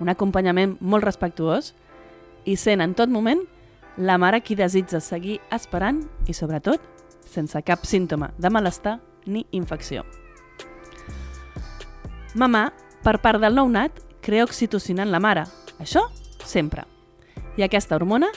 un 0.01 0.09
acompanyament 0.13 0.77
molt 0.81 1.05
respectuós 1.05 1.75
i 2.45 2.57
sent 2.57 2.83
en 2.83 2.95
tot 2.95 3.11
moment 3.11 3.43
la 3.97 4.19
mare 4.19 4.43
qui 4.43 4.55
desitja 4.55 5.01
seguir 5.01 5.41
esperant 5.53 6.03
i, 6.29 6.35
sobretot, 6.35 6.81
sense 7.27 7.61
cap 7.65 7.85
símptoma 7.85 8.31
de 8.39 8.51
malestar 8.51 8.99
ni 9.27 9.47
infecció. 9.57 10.05
Mamà, 12.37 12.69
per 13.03 13.19
part 13.25 13.41
del 13.41 13.57
nounat, 13.57 14.03
crea 14.21 14.45
oxitocina 14.45 15.03
en 15.03 15.13
la 15.13 15.21
mare. 15.21 15.47
Això, 15.81 16.07
sempre. 16.45 16.85
I 17.57 17.65
aquesta 17.65 17.97
hormona 17.97 18.29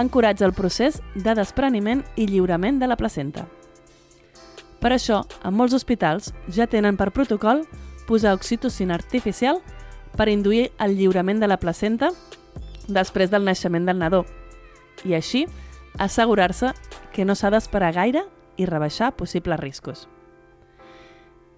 encoratja 0.00 0.46
el 0.46 0.56
procés 0.56 1.02
de 1.14 1.34
despreniment 1.36 2.02
i 2.16 2.26
lliurament 2.26 2.80
de 2.80 2.88
la 2.88 2.96
placenta. 2.96 3.44
Per 4.80 4.90
això, 4.90 5.22
en 5.44 5.54
molts 5.54 5.76
hospitals 5.76 6.32
ja 6.50 6.66
tenen 6.66 6.96
per 6.96 7.12
protocol 7.12 7.66
posar 8.08 8.34
oxitocina 8.34 8.96
artificial 8.96 9.60
per 10.16 10.28
induir 10.32 10.70
el 10.80 10.96
lliurament 10.96 11.38
de 11.40 11.48
la 11.48 11.60
placenta 11.60 12.10
després 12.88 13.30
del 13.30 13.44
naixement 13.44 13.86
del 13.86 14.00
nadó 14.00 14.24
i 15.04 15.14
així 15.14 15.46
assegurar-se 15.98 16.72
que 17.12 17.24
no 17.24 17.34
s'ha 17.34 17.50
d'esperar 17.52 17.92
gaire 17.94 18.24
i 18.56 18.66
rebaixar 18.66 19.12
possibles 19.16 19.60
riscos. 19.60 20.08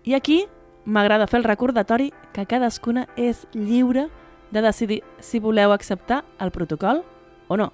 I 0.05 0.14
aquí 0.14 0.45
m'agrada 0.85 1.26
fer 1.26 1.41
el 1.41 1.49
recordatori 1.49 2.12
que 2.35 2.47
cadascuna 2.47 3.07
és 3.17 3.47
lliure 3.55 4.09
de 4.50 4.62
decidir 4.62 5.03
si 5.21 5.41
voleu 5.41 5.73
acceptar 5.73 6.25
el 6.38 6.53
protocol 6.53 7.03
o 7.49 7.57
no. 7.57 7.73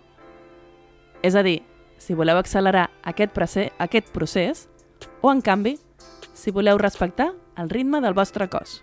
És 1.22 1.34
a 1.34 1.42
dir, 1.42 1.60
si 1.98 2.14
voleu 2.14 2.38
accelerar 2.38 2.88
aquest, 3.04 3.34
procés, 3.36 3.72
aquest 3.78 4.08
procés 4.14 4.68
o, 5.20 5.30
en 5.32 5.42
canvi, 5.42 5.76
si 6.32 6.50
voleu 6.50 6.78
respectar 6.78 7.32
el 7.60 7.68
ritme 7.68 8.00
del 8.00 8.16
vostre 8.16 8.48
cos. 8.48 8.80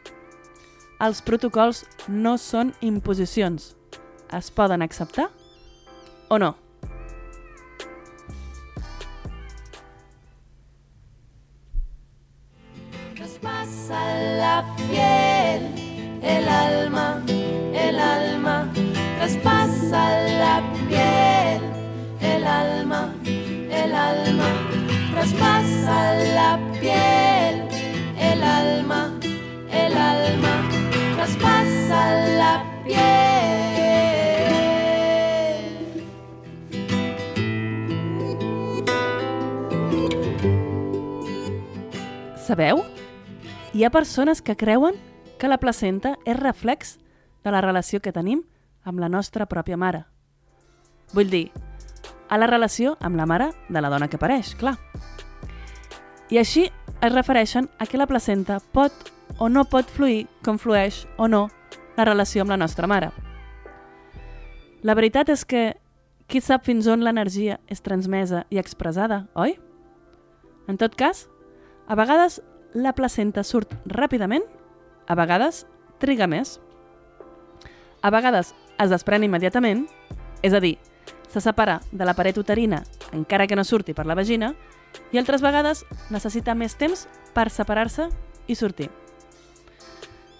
Els 1.02 1.22
protocols 1.22 1.86
no 2.08 2.38
són 2.38 2.74
imposicions. 2.82 3.76
Es 4.34 4.52
poden 4.52 4.82
acceptar 4.82 5.30
o 6.30 6.38
no. 6.38 6.56
Traspasa 13.68 14.16
la 14.40 14.64
piel, 14.78 15.62
el 16.24 16.48
alma, 16.48 17.22
el 17.28 18.00
alma. 18.00 18.72
Traspasa 19.18 20.22
la 20.40 20.64
piel, 20.88 21.62
el 22.22 22.48
alma, 22.48 23.14
el 23.26 23.94
alma. 23.94 24.50
Traspasa 25.12 26.14
la 26.34 26.58
piel, 26.80 27.68
el 28.18 28.42
alma, 28.42 29.20
el 29.70 29.98
alma. 29.98 30.70
Traspasa 31.18 32.02
la 32.40 32.64
piel. 32.86 32.98
Sabeu? 42.48 42.97
Hi 43.78 43.84
ha 43.84 43.92
persones 43.92 44.42
que 44.42 44.56
creuen 44.58 44.96
que 45.38 45.48
la 45.48 45.60
placenta 45.62 46.16
és 46.26 46.34
reflex 46.40 46.96
de 47.46 47.52
la 47.54 47.60
relació 47.62 48.00
que 48.02 48.10
tenim 48.10 48.40
amb 48.82 48.98
la 48.98 49.06
nostra 49.06 49.46
pròpia 49.46 49.78
mare. 49.78 50.00
Vull 51.14 51.30
dir, 51.30 51.52
a 52.26 52.40
la 52.42 52.48
relació 52.50 52.96
amb 53.06 53.22
la 53.22 53.28
mare 53.30 53.52
de 53.70 53.84
la 53.86 53.92
dona 53.94 54.08
que 54.10 54.18
pareix, 54.18 54.56
clar. 54.58 54.74
I 56.34 56.42
així 56.42 56.66
es 56.72 57.14
refereixen 57.14 57.70
a 57.78 57.86
que 57.86 58.02
la 58.02 58.10
placenta 58.10 58.58
pot 58.74 59.14
o 59.38 59.46
no 59.46 59.68
pot 59.70 59.94
fluir 59.94 60.26
com 60.42 60.58
flueix 60.58 61.04
o 61.22 61.30
no 61.30 61.46
la 62.02 62.10
relació 62.10 62.42
amb 62.42 62.56
la 62.56 62.62
nostra 62.66 62.90
mare. 62.90 63.12
La 64.82 64.98
veritat 64.98 65.30
és 65.30 65.46
que 65.46 65.68
qui 66.26 66.42
sap 66.42 66.66
fins 66.66 66.90
on 66.90 67.06
l'energia 67.06 67.62
és 67.70 67.86
transmesa 67.86 68.48
i 68.50 68.58
expressada, 68.58 69.28
oi? 69.38 69.60
En 70.66 70.82
tot 70.82 70.98
cas, 70.98 71.28
a 71.86 71.94
vegades 71.94 72.42
la 72.74 72.94
placenta 72.94 73.44
surt 73.44 73.74
ràpidament, 73.86 74.44
a 75.08 75.16
vegades 75.16 75.66
triga 76.00 76.28
més. 76.28 76.58
A 78.02 78.12
vegades 78.14 78.54
es 78.78 78.92
desprèn 78.92 79.24
immediatament, 79.24 79.88
és 80.44 80.54
a 80.54 80.62
dir, 80.62 80.78
se 81.28 81.42
separa 81.42 81.82
de 81.92 82.06
la 82.06 82.16
paret 82.16 82.38
uterina 82.38 82.84
encara 83.12 83.48
que 83.48 83.56
no 83.56 83.64
surti 83.64 83.94
per 83.94 84.06
la 84.06 84.16
vagina, 84.16 84.54
i 85.12 85.20
altres 85.20 85.42
vegades 85.44 85.84
necessita 86.12 86.56
més 86.56 86.76
temps 86.76 87.06
per 87.34 87.50
separar-se 87.54 88.10
i 88.48 88.56
sortir. 88.56 88.90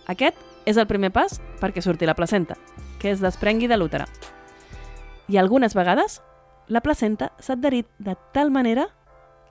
Aquest 0.08 0.38
és 0.68 0.78
el 0.78 0.88
primer 0.88 1.12
pas 1.16 1.40
perquè 1.62 1.84
surti 1.84 2.08
la 2.08 2.16
placenta, 2.16 2.58
que 3.00 3.12
es 3.12 3.24
desprengui 3.24 3.68
de 3.68 3.78
l'útera. 3.78 4.08
I 5.28 5.38
algunes 5.38 5.76
vegades 5.76 6.22
la 6.68 6.82
placenta 6.84 7.32
s'ha 7.40 7.56
adherit 7.56 7.88
de 8.00 8.16
tal 8.34 8.52
manera 8.52 8.90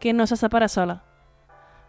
que 0.00 0.12
no 0.12 0.26
se 0.26 0.36
separa 0.36 0.68
sola. 0.68 1.05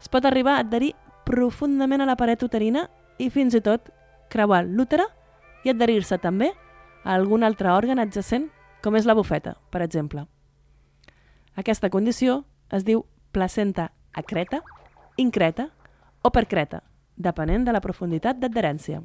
Es 0.01 0.09
pot 0.09 0.25
arribar 0.25 0.57
a 0.57 0.63
adherir 0.65 0.93
profundament 1.25 2.01
a 2.01 2.07
la 2.07 2.15
paret 2.15 2.43
uterina 2.43 2.87
i 3.19 3.29
fins 3.33 3.55
i 3.57 3.61
tot 3.61 3.89
creuar 4.31 4.63
l'útera 4.65 5.07
i 5.65 5.71
adherir-se 5.73 6.19
també 6.21 6.51
a 7.03 7.15
algun 7.15 7.43
altre 7.43 7.71
òrgan 7.71 7.99
adjacent, 7.99 8.49
com 8.83 8.95
és 8.95 9.07
la 9.07 9.15
bufeta, 9.17 9.55
per 9.71 9.81
exemple. 9.81 10.27
Aquesta 11.57 11.89
condició 11.89 12.43
es 12.71 12.85
diu 12.85 13.05
placenta 13.31 13.91
acreta, 14.13 14.61
increta 15.17 15.69
o 16.21 16.31
percreta, 16.31 16.83
depenent 17.15 17.65
de 17.65 17.73
la 17.73 17.81
profunditat 17.81 18.37
d'adherència. 18.39 19.01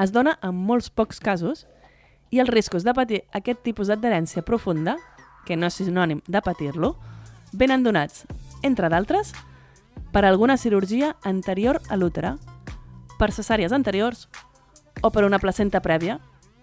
Es 0.00 0.10
dona 0.10 0.34
en 0.42 0.56
molts 0.58 0.90
pocs 0.90 1.20
casos 1.22 1.66
i 2.34 2.40
els 2.42 2.50
riscos 2.50 2.82
de 2.82 2.94
patir 2.94 3.22
aquest 3.32 3.62
tipus 3.62 3.92
d'adherència 3.92 4.42
profunda, 4.42 4.96
que 5.46 5.56
no 5.56 5.68
és 5.70 5.78
sinònim 5.78 6.22
de 6.26 6.40
patir-lo, 6.42 6.96
venen 7.52 7.84
donats, 7.84 8.24
entre 8.64 8.88
d'altres, 8.88 9.30
per 10.10 10.24
alguna 10.24 10.56
cirurgia 10.56 11.14
anterior 11.22 11.80
a 11.88 11.98
l'útera, 12.00 12.34
per 13.18 13.30
cesàries 13.30 13.72
anteriors 13.72 14.28
o 15.02 15.10
per 15.10 15.24
una 15.24 15.38
placenta 15.38 15.82
prèvia, 15.84 16.18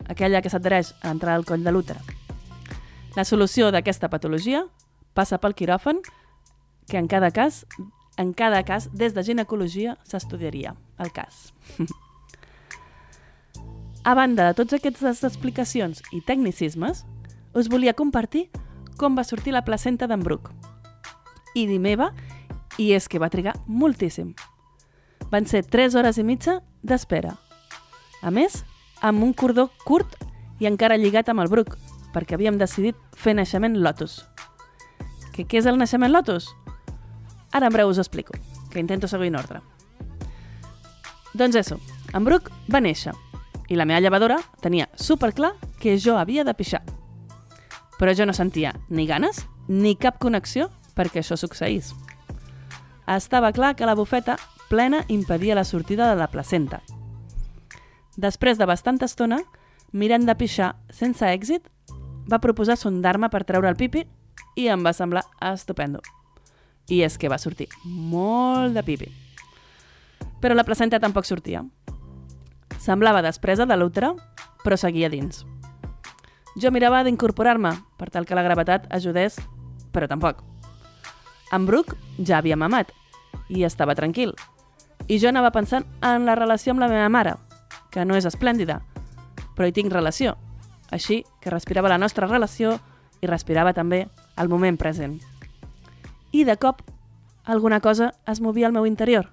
aquella 0.10 0.42
que 0.42 0.50
s'adhereix 0.50 0.96
a 1.02 1.12
l'entrada 1.12 1.38
del 1.38 1.48
coll 1.48 1.64
de 1.64 1.72
l'útera. 1.72 2.02
La 3.16 3.26
solució 3.28 3.72
d'aquesta 3.72 4.10
patologia 4.10 4.66
passa 5.14 5.40
pel 5.44 5.56
quiròfan, 5.56 6.00
que 6.88 6.98
en 6.98 7.08
cada 7.12 7.32
cas, 7.32 7.66
en 8.18 8.34
cada 8.34 8.64
cas 8.64 8.90
des 8.92 9.14
de 9.14 9.24
ginecologia 9.24 9.98
s'estudiaria 10.04 10.76
el 10.98 11.12
cas. 11.12 11.54
a 14.04 14.16
banda 14.16 14.48
de 14.48 14.58
tots 14.58 14.74
aquestes 14.74 15.24
explicacions 15.28 16.02
i 16.12 16.22
tecnicismes, 16.26 17.06
us 17.54 17.70
volia 17.70 17.94
compartir 17.94 18.48
com 18.98 19.18
va 19.18 19.28
sortir 19.28 19.54
la 19.54 19.66
placenta 19.66 20.08
d'en 20.08 20.24
Bruc. 20.24 20.52
I 21.56 21.66
di 21.68 21.80
meva, 21.80 22.12
i 22.80 22.92
és 22.96 23.08
que 23.12 23.20
va 23.20 23.30
trigar 23.30 23.58
moltíssim. 23.68 24.34
Van 25.32 25.46
ser 25.48 25.64
3 25.68 25.96
hores 25.96 26.18
i 26.18 26.24
mitja 26.28 26.60
d'espera. 26.84 27.36
A 28.22 28.32
més, 28.32 28.64
amb 29.02 29.24
un 29.24 29.34
cordó 29.34 29.70
curt 29.86 30.16
i 30.62 30.68
encara 30.70 30.98
lligat 31.00 31.30
amb 31.30 31.42
el 31.44 31.50
Bruc, 31.50 31.76
perquè 32.14 32.36
havíem 32.36 32.60
decidit 32.60 32.98
fer 33.18 33.34
naixement 33.36 33.78
Lotus. 33.80 34.22
Que 35.32 35.46
què 35.48 35.62
és 35.62 35.68
el 35.68 35.80
naixement 35.80 36.12
Lotus? 36.12 36.50
Ara 37.52 37.68
en 37.68 37.74
breu 37.74 37.90
us 37.90 38.00
explico, 38.00 38.36
que 38.70 38.80
intento 38.80 39.08
seguir 39.08 39.32
en 39.32 39.40
ordre. 39.40 39.62
Doncs 41.34 41.56
això, 41.56 41.78
en 42.14 42.28
Bruc 42.28 42.52
va 42.72 42.84
néixer 42.84 43.14
i 43.72 43.78
la 43.80 43.88
meva 43.88 44.02
llevadora 44.04 44.38
tenia 44.60 44.90
superclar 45.00 45.54
que 45.80 45.98
jo 45.98 46.18
havia 46.20 46.44
de 46.44 46.54
pixar. 46.54 46.84
Però 47.98 48.12
jo 48.18 48.26
no 48.28 48.36
sentia 48.36 48.76
ni 48.90 49.08
ganes 49.08 49.46
ni 49.68 49.96
cap 49.96 50.20
connexió 50.20 50.70
perquè 50.96 51.22
això 51.22 51.38
succeís. 51.38 51.94
estava 53.08 53.52
clar 53.52 53.76
que 53.76 53.86
la 53.86 53.96
bufeta 53.96 54.38
plena 54.70 55.04
impedia 55.08 55.56
la 55.56 55.66
sortida 55.66 56.10
de 56.10 56.16
la 56.16 56.28
placenta. 56.28 56.82
Després 58.16 58.58
de 58.58 58.66
bastanta 58.66 59.06
estona, 59.06 59.40
mirant 59.92 60.26
de 60.26 60.36
pixar 60.36 60.76
sense 60.90 61.26
èxit, 61.26 61.68
va 62.32 62.40
proposar 62.40 62.78
sondar-me 62.78 63.30
per 63.30 63.44
treure 63.44 63.68
el 63.68 63.76
pipi 63.76 64.06
i 64.56 64.68
em 64.68 64.84
va 64.86 64.94
semblar 64.94 65.24
estupendo. 65.52 66.02
I 66.88 67.04
és 67.04 67.18
que 67.18 67.30
va 67.30 67.40
sortir 67.40 67.68
molt 67.86 68.76
de 68.76 68.84
pipi. 68.84 69.10
Però 70.42 70.56
la 70.56 70.66
placenta 70.68 71.00
tampoc 71.00 71.26
sortia. 71.26 71.64
Semblava 72.80 73.22
despresa 73.22 73.68
de 73.68 73.78
l'útero, 73.78 74.16
però 74.64 74.78
seguia 74.78 75.10
dins. 75.10 75.46
Jo 76.60 76.72
mirava 76.72 77.04
d'incorporar-me 77.04 77.76
per 77.98 78.10
tal 78.10 78.26
que 78.26 78.36
la 78.36 78.44
gravetat 78.44 78.90
ajudés, 78.92 79.38
però 79.92 80.10
tampoc. 80.10 80.51
En 81.52 81.66
Brooke 81.66 81.98
ja 82.18 82.38
havia 82.40 82.56
mamat 82.56 82.94
i 83.50 83.66
estava 83.68 83.96
tranquil. 83.96 84.32
I 85.08 85.20
jo 85.20 85.30
anava 85.30 85.52
pensant 85.52 85.86
en 86.06 86.26
la 86.26 86.36
relació 86.40 86.72
amb 86.72 86.84
la 86.84 86.88
meva 86.88 87.10
mare, 87.10 87.36
que 87.92 88.06
no 88.06 88.16
és 88.16 88.26
esplèndida, 88.26 88.80
però 89.56 89.68
hi 89.68 89.76
tinc 89.76 89.92
relació. 89.92 90.38
Així 90.92 91.24
que 91.42 91.52
respirava 91.52 91.92
la 91.92 92.00
nostra 92.00 92.28
relació 92.28 92.78
i 93.22 93.28
respirava 93.28 93.74
també 93.74 94.06
el 94.38 94.50
moment 94.50 94.80
present. 94.80 95.20
I 96.32 96.46
de 96.48 96.56
cop, 96.56 96.82
alguna 97.44 97.82
cosa 97.82 98.14
es 98.28 98.40
movia 98.40 98.68
al 98.68 98.74
meu 98.74 98.88
interior. 98.88 99.28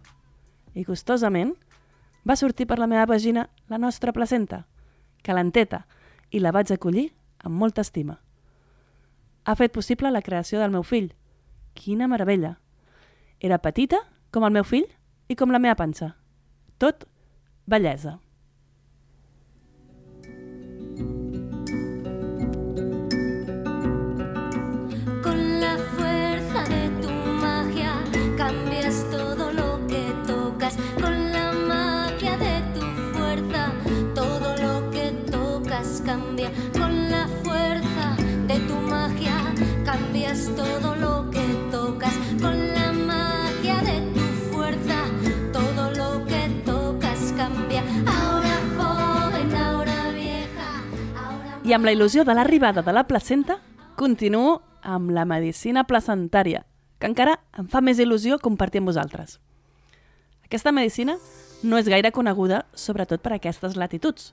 I 0.74 0.84
gustosament 0.84 1.54
va 2.28 2.36
sortir 2.36 2.66
per 2.66 2.78
la 2.78 2.88
meva 2.90 3.06
vagina 3.06 3.48
la 3.68 3.78
nostra 3.78 4.12
placenta, 4.12 4.66
calenteta, 5.22 5.86
i 6.30 6.42
la 6.42 6.52
vaig 6.52 6.72
acollir 6.74 7.12
amb 7.38 7.54
molta 7.56 7.80
estima. 7.80 8.18
Ha 9.44 9.54
fet 9.56 9.72
possible 9.72 10.10
la 10.10 10.22
creació 10.22 10.58
del 10.60 10.74
meu 10.74 10.82
fill. 10.82 11.12
Quina 11.78 12.08
meravella! 12.10 12.56
Era 13.38 13.60
petita, 13.62 14.00
com 14.34 14.42
el 14.42 14.54
meu 14.56 14.64
fill, 14.66 14.88
i 15.30 15.36
com 15.38 15.52
la 15.54 15.60
meva 15.62 15.76
panxa. 15.78 16.10
Tot 16.82 17.04
bellesa. 17.70 18.16
I 51.68 51.74
amb 51.76 51.84
la 51.84 51.92
il·lusió 51.92 52.22
de 52.24 52.32
l'arribada 52.32 52.80
de 52.80 52.92
la 52.96 53.02
placenta, 53.04 53.58
continuo 53.92 54.62
amb 54.80 55.10
la 55.12 55.26
medicina 55.28 55.82
placentària, 55.84 56.62
que 56.96 57.10
encara 57.10 57.34
em 57.60 57.66
fa 57.68 57.82
més 57.84 58.00
il·lusió 58.00 58.38
compartir 58.40 58.80
amb 58.80 58.88
vosaltres. 58.88 59.34
Aquesta 60.48 60.72
medicina 60.72 61.18
no 61.60 61.76
és 61.76 61.92
gaire 61.92 62.08
coneguda, 62.08 62.62
sobretot 62.72 63.20
per 63.20 63.34
aquestes 63.36 63.76
latituds, 63.76 64.32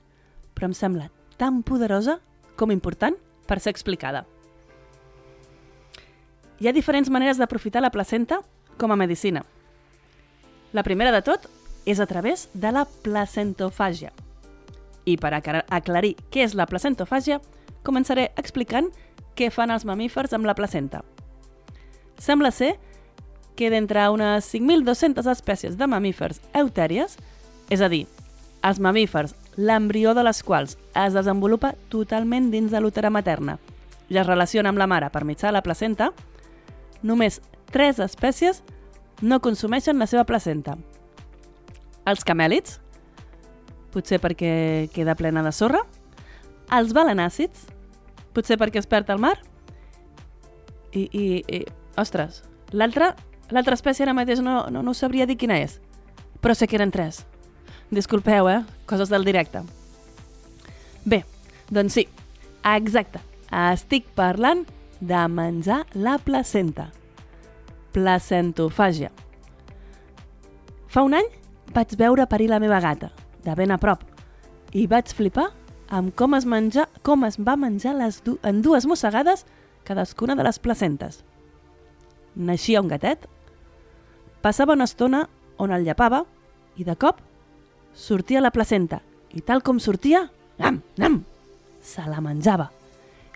però 0.56 0.70
em 0.70 0.72
sembla 0.72 1.10
tan 1.36 1.60
poderosa 1.60 2.22
com 2.56 2.72
important 2.72 3.20
per 3.44 3.60
ser 3.60 3.76
explicada. 3.76 4.24
Hi 6.56 6.70
ha 6.70 6.72
diferents 6.72 7.12
maneres 7.12 7.36
d'aprofitar 7.36 7.84
la 7.84 7.92
placenta 7.92 8.40
com 8.80 8.96
a 8.96 8.96
medicina. 8.96 9.44
La 10.72 10.88
primera 10.88 11.12
de 11.12 11.20
tot 11.20 11.50
és 11.84 12.00
a 12.00 12.08
través 12.08 12.48
de 12.54 12.72
la 12.72 12.88
placentofàgia. 13.04 14.16
I 15.06 15.16
per 15.16 15.32
aclar- 15.32 15.64
aclarir 15.70 16.16
què 16.34 16.42
és 16.44 16.56
la 16.58 16.66
placentofàgia, 16.66 17.40
començaré 17.86 18.32
explicant 18.36 18.90
què 19.38 19.50
fan 19.54 19.70
els 19.70 19.86
mamífers 19.86 20.34
amb 20.34 20.48
la 20.48 20.56
placenta. 20.58 21.04
Sembla 22.18 22.50
ser 22.50 22.74
que 23.56 23.70
d'entre 23.70 24.08
unes 24.12 24.44
5.200 24.52 25.30
espècies 25.30 25.76
de 25.78 25.86
mamífers 25.88 26.42
eutèries, 26.52 27.16
és 27.70 27.80
a 27.80 27.88
dir, 27.88 28.04
els 28.62 28.80
mamífers, 28.82 29.34
l'embrió 29.56 30.12
de 30.14 30.24
les 30.26 30.42
quals 30.42 30.76
es 30.92 31.14
desenvolupa 31.16 31.74
totalment 31.88 32.50
dins 32.52 32.72
de 32.72 32.80
l'útera 32.80 33.10
materna 33.10 33.56
i 34.08 34.18
es 34.18 34.26
relaciona 34.26 34.68
amb 34.68 34.78
la 34.78 34.86
mare 34.86 35.08
per 35.10 35.24
mitjà 35.24 35.48
de 35.48 35.56
la 35.56 35.62
placenta, 35.64 36.10
només 37.02 37.40
3 37.72 38.00
espècies 38.04 38.62
no 39.22 39.40
consumeixen 39.40 39.98
la 39.98 40.06
seva 40.06 40.24
placenta. 40.28 40.76
Els 42.06 42.22
camèlids, 42.24 42.80
potser 43.96 44.20
perquè 44.20 44.52
queda 44.92 45.16
plena 45.16 45.40
de 45.46 45.54
sorra, 45.56 45.80
els 46.76 46.92
balanàcids, 46.92 47.64
potser 48.36 48.60
perquè 48.60 48.82
es 48.82 48.90
perd 48.90 49.08
al 49.14 49.22
mar, 49.22 49.38
i, 50.92 51.08
i, 51.08 51.24
i 51.40 51.64
ostres, 52.00 52.42
l'altra 52.76 53.14
l'altra 53.50 53.76
espècie 53.76 54.04
ara 54.04 54.14
mateix 54.16 54.40
no, 54.42 54.64
no, 54.72 54.82
no 54.82 54.94
sabria 54.94 55.26
dir 55.26 55.38
quina 55.38 55.58
és, 55.62 55.78
però 56.42 56.54
sé 56.54 56.66
que 56.66 56.78
eren 56.78 56.92
tres. 56.94 57.24
Disculpeu, 57.94 58.48
eh? 58.50 58.62
Coses 58.90 59.10
del 59.12 59.26
directe. 59.26 59.62
Bé, 61.06 61.22
doncs 61.70 61.94
sí, 61.94 62.06
exacte. 62.66 63.22
Estic 63.46 64.08
parlant 64.18 64.64
de 64.98 65.20
menjar 65.30 65.84
la 65.94 66.16
placenta. 66.18 66.88
Placentofàgia. 67.94 69.12
Fa 70.90 71.04
un 71.06 71.14
any 71.14 71.30
vaig 71.76 71.94
veure 71.98 72.26
parir 72.26 72.50
la 72.50 72.58
meva 72.62 72.80
gata, 72.82 73.12
de 73.46 73.54
ben 73.54 73.70
a 73.70 73.78
prop, 73.78 74.02
i 74.74 74.88
vaig 74.90 75.12
flipar 75.14 75.52
amb 75.88 76.10
com 76.18 76.34
es, 76.34 76.44
menja, 76.44 76.88
com 77.06 77.22
es 77.24 77.38
va 77.38 77.54
menjar 77.56 77.94
les 77.94 78.18
du 78.26 78.36
en 78.42 78.60
dues 78.62 78.86
mossegades 78.90 79.46
cadascuna 79.86 80.34
de 80.34 80.42
les 80.42 80.58
placentes. 80.58 81.22
Naixia 82.34 82.82
un 82.82 82.90
gatet, 82.90 83.28
passava 84.42 84.74
una 84.74 84.88
estona 84.90 85.28
on 85.62 85.72
el 85.72 85.86
llepava 85.86 86.24
i 86.76 86.84
de 86.84 86.96
cop 86.98 87.22
sortia 87.96 88.42
la 88.42 88.52
placenta 88.52 89.00
i 89.32 89.40
tal 89.40 89.62
com 89.62 89.78
sortia, 89.80 90.26
nam, 90.58 90.82
nam, 90.98 91.22
se 91.82 92.02
la 92.08 92.20
menjava. 92.20 92.70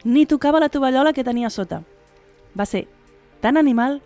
Ni 0.05 0.27
tocava 0.27 0.61
la 0.61 0.71
tovallola 0.73 1.13
que 1.13 1.25
tenia 1.25 1.51
sota. 1.53 1.83
Va 2.57 2.67
ser 2.67 2.87
tan 3.41 3.57
animal, 3.61 4.01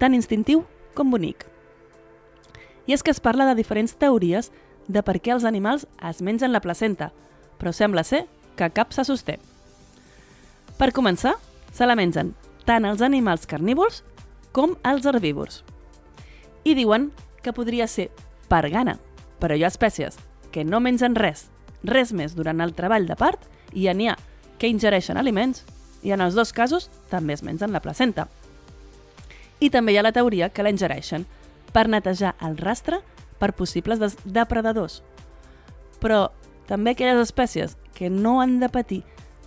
tan 0.00 0.14
instintiu 0.16 0.64
com 0.96 1.10
bonic. 1.12 1.44
I 2.86 2.94
és 2.96 3.02
que 3.02 3.12
es 3.12 3.20
parla 3.20 3.46
de 3.48 3.56
diferents 3.58 3.96
teories 3.98 4.50
de 4.88 5.02
per 5.02 5.18
què 5.20 5.34
els 5.34 5.44
animals 5.44 5.86
es 6.08 6.22
mengen 6.22 6.52
la 6.54 6.62
placenta, 6.62 7.10
però 7.58 7.72
sembla 7.72 8.04
ser 8.04 8.24
que 8.56 8.70
cap 8.70 8.92
se 8.94 9.04
sosté. 9.04 9.38
Per 10.76 10.92
començar, 10.92 11.36
se 11.72 11.86
la 11.86 11.96
mengen 11.96 12.34
tant 12.66 12.84
els 12.88 13.02
animals 13.04 13.46
carnívors 13.46 14.02
com 14.52 14.74
els 14.84 15.06
herbívors. 15.06 15.62
I 16.64 16.74
diuen 16.74 17.10
que 17.42 17.54
podria 17.54 17.86
ser 17.86 18.10
per 18.48 18.66
gana, 18.72 18.96
però 19.40 19.56
hi 19.56 19.64
ha 19.64 19.72
espècies 19.72 20.18
que 20.52 20.64
no 20.64 20.80
mengen 20.80 21.14
res, 21.14 21.46
res 21.84 22.12
més 22.12 22.34
durant 22.34 22.60
el 22.64 22.74
treball 22.74 23.06
de 23.06 23.16
part 23.16 23.42
i 23.72 23.86
n'hi 23.92 24.08
ha 24.10 24.16
que 24.58 24.70
ingereixen 24.72 25.18
aliments 25.20 25.64
i 26.02 26.12
en 26.14 26.22
els 26.24 26.34
dos 26.34 26.52
casos 26.52 26.88
també 27.10 27.34
es 27.36 27.44
mengen 27.44 27.72
la 27.72 27.82
placenta. 27.84 28.28
I 29.60 29.70
també 29.70 29.92
hi 29.92 29.98
ha 29.98 30.04
la 30.04 30.14
teoria 30.16 30.50
que 30.50 30.64
la 30.64 30.72
ingereixen 30.72 31.26
per 31.72 31.88
netejar 31.88 32.34
el 32.44 32.56
rastre 32.56 33.00
per 33.40 33.52
possibles 33.56 34.00
depredadors. 34.24 35.02
Però 36.00 36.30
també 36.68 36.92
aquelles 36.92 37.20
espècies 37.22 37.76
que 37.96 38.10
no 38.10 38.40
han 38.40 38.58
de 38.60 38.68
patir 38.72 39.02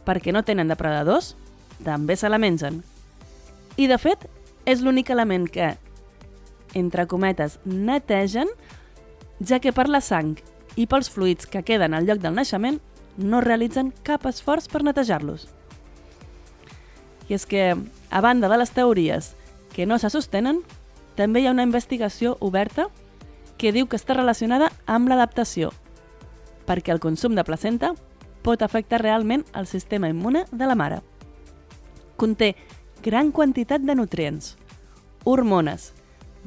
perquè 0.07 0.33
no 0.33 0.43
tenen 0.43 0.71
depredadors, 0.71 1.35
també 1.85 2.15
se 2.17 2.29
la 2.29 2.39
mengen. 2.41 2.81
I 3.77 3.87
de 3.87 3.97
fet, 4.01 4.25
és 4.65 4.81
l'únic 4.81 5.11
element 5.13 5.45
que, 5.51 5.75
entre 6.73 7.05
cometes, 7.07 7.59
netegen, 7.65 8.49
ja 9.39 9.59
que 9.61 9.73
per 9.73 9.87
la 9.87 10.01
sang 10.01 10.35
i 10.75 10.87
pels 10.89 11.09
fluids 11.13 11.47
que 11.47 11.63
queden 11.63 11.93
al 11.93 12.07
lloc 12.07 12.19
del 12.23 12.35
naixement 12.35 12.79
no 13.17 13.41
realitzen 13.43 13.93
cap 14.03 14.25
esforç 14.29 14.69
per 14.71 14.83
netejar-los. 14.83 15.47
I 17.29 17.37
és 17.37 17.45
que, 17.45 17.75
a 18.09 18.21
banda 18.25 18.49
de 18.49 18.57
les 18.57 18.73
teories 18.73 19.33
que 19.75 19.85
no 19.85 19.99
se 20.01 20.09
sostenen, 20.09 20.63
també 21.15 21.41
hi 21.41 21.47
ha 21.47 21.53
una 21.53 21.67
investigació 21.67 22.37
oberta 22.39 22.87
que 23.59 23.73
diu 23.75 23.89
que 23.91 23.99
està 23.99 24.15
relacionada 24.15 24.71
amb 24.87 25.11
l'adaptació, 25.11 25.73
perquè 26.65 26.93
el 26.95 27.03
consum 27.03 27.35
de 27.35 27.43
placenta 27.43 27.91
pot 28.41 28.63
afectar 28.63 29.01
realment 29.03 29.43
el 29.53 29.67
sistema 29.67 30.07
immune 30.07 30.45
de 30.51 30.65
la 30.65 30.77
mare. 30.79 31.01
Conté 32.15 32.55
gran 33.03 33.33
quantitat 33.35 33.83
de 33.83 33.95
nutrients, 33.99 34.55
hormones, 35.25 35.91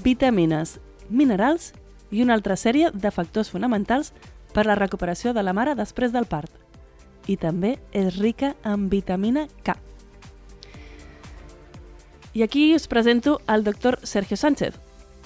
vitamines, 0.03 0.79
minerals 1.11 1.73
i 2.11 2.23
una 2.25 2.35
altra 2.35 2.57
sèrie 2.57 2.91
de 2.93 3.13
factors 3.13 3.53
fonamentals 3.53 4.13
per 4.53 4.65
la 4.67 4.77
recuperació 4.77 5.33
de 5.37 5.45
la 5.45 5.53
mare 5.53 5.77
després 5.77 6.13
del 6.17 6.29
part. 6.29 6.51
I 7.29 7.37
també 7.37 7.77
és 7.93 8.17
rica 8.17 8.55
en 8.65 8.89
vitamina 8.89 9.47
K. 9.63 9.77
I 12.33 12.43
aquí 12.43 12.71
us 12.75 12.89
presento 12.89 13.41
el 13.47 13.65
doctor 13.65 13.99
Sergio 14.03 14.39
Sánchez, 14.41 14.79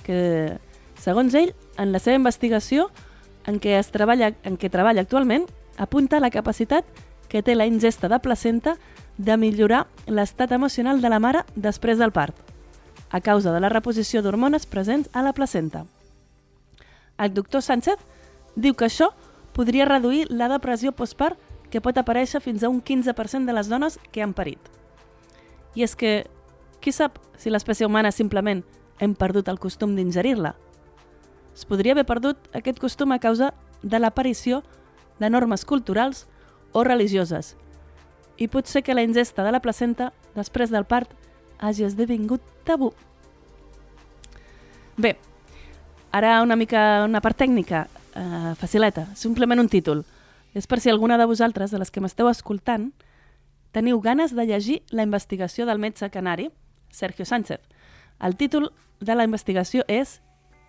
que, 0.03 0.59
segons 0.99 1.35
ell, 1.39 1.55
en 1.77 1.93
la 1.93 2.01
seva 2.01 2.17
investigació 2.17 2.91
en 3.47 3.61
què, 3.63 3.77
es 3.79 3.93
treballa, 3.95 4.33
en 4.45 4.57
què 4.59 4.71
treballa 4.71 5.05
actualment, 5.05 5.47
apunta 5.79 6.21
la 6.21 6.33
capacitat 6.35 6.85
que 7.29 7.43
té 7.43 7.55
la 7.55 7.67
ingesta 7.67 8.09
de 8.09 8.19
placenta 8.21 8.77
de 9.19 9.37
millorar 9.37 9.87
l'estat 10.07 10.53
emocional 10.53 11.01
de 11.01 11.11
la 11.11 11.21
mare 11.21 11.45
després 11.55 11.99
del 11.99 12.13
part, 12.13 12.35
a 13.11 13.21
causa 13.21 13.53
de 13.53 13.61
la 13.61 13.71
reposició 13.73 14.23
d'hormones 14.23 14.67
presents 14.67 15.11
a 15.13 15.23
la 15.23 15.33
placenta. 15.33 15.87
El 17.19 17.33
doctor 17.33 17.63
Sánchez 17.63 18.03
diu 18.57 18.75
que 18.75 18.89
això 18.91 19.13
podria 19.57 19.87
reduir 19.89 20.27
la 20.31 20.51
depressió 20.53 20.93
postpart 20.93 21.39
que 21.71 21.81
pot 21.81 21.97
aparèixer 21.97 22.43
fins 22.45 22.63
a 22.63 22.69
un 22.69 22.83
15% 22.83 23.47
de 23.47 23.55
les 23.57 23.69
dones 23.69 23.99
que 24.13 24.23
han 24.23 24.35
parit. 24.37 24.61
I 25.75 25.85
és 25.85 25.97
que, 25.97 26.27
qui 26.81 26.93
sap 26.93 27.19
si 27.41 27.51
l'espècie 27.51 27.87
humana 27.89 28.13
simplement 28.13 28.63
hem 29.01 29.15
perdut 29.17 29.49
el 29.49 29.61
costum 29.61 29.97
d'ingerir-la? 29.97 30.55
Es 31.57 31.65
podria 31.65 31.97
haver 31.97 32.05
perdut 32.05 32.51
aquest 32.53 32.79
costum 32.79 33.17
a 33.17 33.19
causa 33.19 33.55
de 33.83 33.99
l'aparició 33.99 34.61
de 35.19 35.31
normes 35.33 35.65
culturals 35.65 36.27
o 36.77 36.85
religioses, 36.85 37.55
i 38.37 38.49
pot 38.53 38.69
ser 38.69 38.83
que 38.85 38.95
la 38.95 39.03
ingesta 39.07 39.45
de 39.45 39.53
la 39.53 39.63
placenta 39.65 40.11
després 40.37 40.69
del 40.71 40.85
part 40.85 41.09
hagi 41.59 41.87
esdevingut 41.87 42.43
tabú. 42.69 42.93
Bé, 44.97 45.17
ara 46.13 46.43
una 46.45 46.57
mica 46.57 47.05
una 47.05 47.23
part 47.25 47.39
tècnica, 47.41 47.87
eh, 48.15 48.53
facileta, 48.61 49.07
simplement 49.15 49.61
un 49.61 49.69
títol. 49.73 50.05
És 50.53 50.67
per 50.67 50.81
si 50.81 50.91
alguna 50.91 51.19
de 51.19 51.25
vosaltres, 51.25 51.71
de 51.71 51.79
les 51.79 51.91
que 51.91 52.01
m'esteu 52.01 52.29
escoltant, 52.29 52.93
teniu 53.73 54.01
ganes 54.01 54.35
de 54.35 54.47
llegir 54.47 54.83
la 54.91 55.03
investigació 55.03 55.67
del 55.67 55.79
metge 55.79 56.09
canari, 56.11 56.51
Sergio 56.91 57.25
Sánchez. 57.25 57.61
El 58.21 58.37
títol 58.37 58.73
de 59.01 59.15
la 59.15 59.25
investigació 59.25 59.85
és 59.89 60.23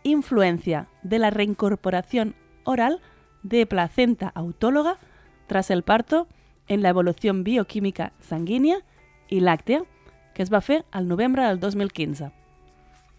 Influencia 0.08 0.88
de 1.04 1.20
la 1.20 1.32
reincorporación 1.32 2.34
oral 2.64 3.02
de 3.44 3.66
placenta 3.66 4.32
autóloga 4.36 4.96
tras 5.48 5.70
el 5.70 5.84
parto 5.84 6.30
en 6.70 6.82
la 6.82 6.88
evolución 6.88 7.44
bioquímica 7.44 8.14
sanguínea 8.22 8.78
i 9.28 9.42
làctea 9.44 9.82
que 10.32 10.46
es 10.48 10.52
va 10.54 10.62
fer 10.64 10.86
al 10.96 11.10
novembre 11.10 11.44
del 11.44 11.60
2015. 11.60 12.30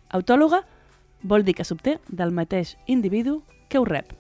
Autòloga 0.09 0.63
vol 1.21 1.45
dir 1.45 1.59
que 1.59 1.67
s'obté 1.69 1.99
del 2.09 2.33
mateix 2.33 2.79
individu 2.87 3.43
que 3.69 3.77
ho 3.77 3.85
rep. 3.85 4.15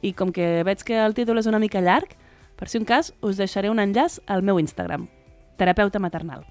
I 0.00 0.14
com 0.16 0.32
que 0.32 0.64
veig 0.64 0.80
que 0.88 0.96
el 1.04 1.12
títol 1.12 1.36
és 1.36 1.50
una 1.52 1.60
mica 1.60 1.84
llarg, 1.84 2.16
per 2.56 2.70
si 2.72 2.80
un 2.80 2.88
cas 2.88 3.12
us 3.20 3.36
deixaré 3.36 3.68
un 3.68 3.82
enllaç 3.84 4.22
al 4.24 4.40
meu 4.40 4.56
Instagram, 4.56 5.04
terapeuta 5.60 6.00
maternal. 6.00 6.48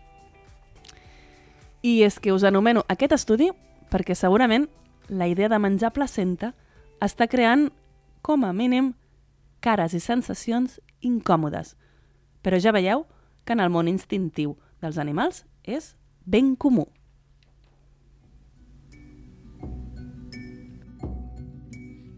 I 1.81 2.03
és 2.05 2.19
que 2.21 2.37
us 2.37 2.45
anomeno 2.45 2.85
aquest 2.85 3.17
estudi 3.17 3.49
perquè 3.89 4.13
segurament 4.13 4.69
la 5.09 5.27
idea 5.27 5.49
de 5.49 5.59
menjar 5.59 5.93
placenta 5.93 6.53
està 7.01 7.27
creant, 7.27 7.69
com 8.21 8.45
a 8.45 8.53
mínim, 8.53 8.93
cares 9.61 9.93
i 9.97 10.01
sensacions 10.01 10.79
incòmodes. 11.01 11.75
Però 12.41 12.59
ja 12.61 12.73
veieu 12.73 13.05
que 13.45 13.53
en 13.53 13.61
el 13.63 13.71
món 13.73 13.89
instintiu 13.89 14.55
dels 14.81 14.97
animals 15.01 15.43
és 15.63 15.95
ben 16.25 16.55
comú. 16.55 16.87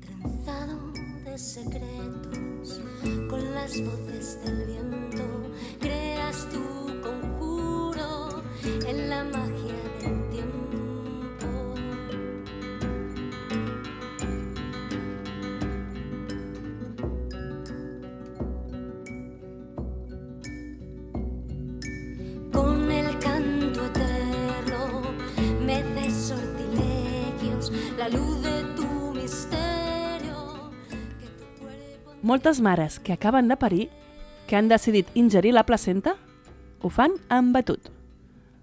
Trenzado 0.04 0.91
de 1.26 1.38
secretos 1.38 2.82
con 3.30 3.54
las 3.54 3.80
voces 3.82 4.39
del 4.43 4.65
viento, 4.67 5.26
creas 5.80 6.48
tu 6.50 6.63
conjuro 7.02 8.43
en 8.88 9.10
la 9.10 9.24
magia 9.24 9.53
la 28.04 28.10
luz 28.10 28.42
de 28.42 28.63
tu 28.76 29.13
misterio. 29.13 30.72
Que 31.20 31.28
tu 31.28 31.46
cuerpo 31.60 32.16
Moltes 32.22 32.60
mares 32.60 33.00
que 33.00 33.13
acaben 33.13 33.48
de 33.48 33.56
parir, 33.56 33.89
que 34.46 34.58
han 34.58 34.68
decidit 34.68 35.08
ingerir 35.13 35.54
la 35.54 35.63
placenta, 35.63 36.18
ho 36.82 36.89
fan 36.89 37.13
amb 37.30 37.56
batut, 37.56 37.80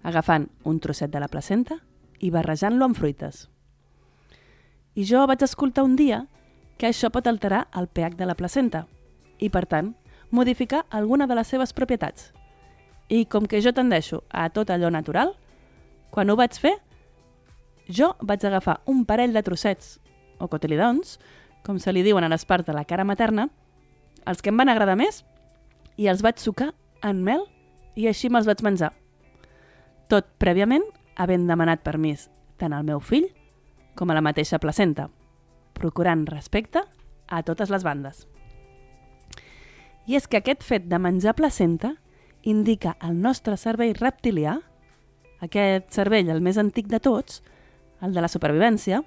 agafant 0.02 0.50
un 0.64 0.80
trosset 0.80 1.08
de 1.10 1.22
la 1.22 1.28
placenta 1.28 1.78
i 2.20 2.28
barrejant-lo 2.30 2.84
amb 2.84 2.98
fruites. 2.98 3.48
I 4.94 5.06
jo 5.08 5.24
vaig 5.24 5.40
escoltar 5.46 5.86
un 5.88 5.96
dia 5.96 6.26
que 6.76 6.90
això 6.90 7.08
pot 7.08 7.26
alterar 7.26 7.68
el 7.72 7.88
pH 7.88 8.20
de 8.20 8.28
la 8.28 8.36
placenta 8.36 8.84
i, 9.38 9.48
per 9.48 9.64
tant, 9.64 9.94
modificar 10.30 10.84
alguna 10.90 11.26
de 11.26 11.40
les 11.40 11.48
seves 11.48 11.72
propietats. 11.72 12.34
I 13.08 13.24
com 13.24 13.48
que 13.48 13.64
jo 13.64 13.72
tendeixo 13.72 14.20
a 14.28 14.50
tot 14.52 14.68
allò 14.68 14.92
natural, 14.92 15.32
quan 16.10 16.28
ho 16.28 16.36
vaig 16.36 16.60
fer, 16.60 16.76
jo 17.90 18.14
vaig 18.20 18.44
agafar 18.46 18.80
un 18.86 19.04
parell 19.04 19.34
de 19.34 19.42
trossets, 19.42 19.98
o 20.38 20.48
cotilidons, 20.48 21.18
com 21.66 21.78
se 21.78 21.92
li 21.92 22.04
diuen 22.06 22.24
a 22.24 22.30
les 22.32 22.46
parts 22.48 22.66
de 22.66 22.74
la 22.76 22.86
cara 22.88 23.04
materna, 23.04 23.48
els 24.26 24.40
que 24.40 24.52
em 24.52 24.56
van 24.56 24.70
agradar 24.72 24.96
més, 24.96 25.24
i 26.00 26.08
els 26.08 26.22
vaig 26.24 26.40
sucar 26.40 26.72
en 27.04 27.22
mel 27.24 27.44
i 27.96 28.08
així 28.08 28.30
me'ls 28.30 28.48
vaig 28.48 28.62
menjar. 28.64 28.92
Tot 30.08 30.26
prèviament 30.40 30.84
havent 31.20 31.46
demanat 31.48 31.84
permís 31.84 32.28
tant 32.60 32.72
al 32.76 32.86
meu 32.86 33.00
fill 33.00 33.28
com 33.96 34.10
a 34.10 34.16
la 34.16 34.24
mateixa 34.24 34.60
placenta, 34.60 35.08
procurant 35.76 36.26
respecte 36.28 36.82
a 37.28 37.42
totes 37.46 37.70
les 37.72 37.84
bandes. 37.84 38.26
I 40.08 40.16
és 40.16 40.26
que 40.26 40.40
aquest 40.40 40.64
fet 40.66 40.88
de 40.90 40.98
menjar 40.98 41.36
placenta 41.38 41.94
indica 42.42 42.96
al 43.00 43.18
nostre 43.20 43.56
cervell 43.60 43.94
reptilià, 43.98 44.56
aquest 45.44 45.92
cervell 45.92 46.30
el 46.32 46.40
més 46.44 46.58
antic 46.60 46.88
de 46.88 47.00
tots, 47.00 47.42
el 48.02 48.14
de 48.14 48.20
la 48.20 48.28
supervivència, 48.28 49.02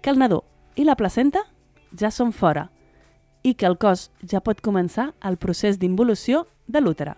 que 0.00 0.10
el 0.10 0.18
nadó 0.18 0.42
i 0.76 0.84
la 0.84 0.96
placenta 0.96 1.44
ja 1.98 2.10
són 2.10 2.32
fora 2.32 2.68
i 3.42 3.54
que 3.54 3.66
el 3.66 3.78
cos 3.78 4.10
ja 4.28 4.40
pot 4.40 4.60
començar 4.62 5.12
el 5.22 5.36
procés 5.36 5.78
d'involució 5.78 6.46
de 6.66 6.80
l'útera, 6.80 7.16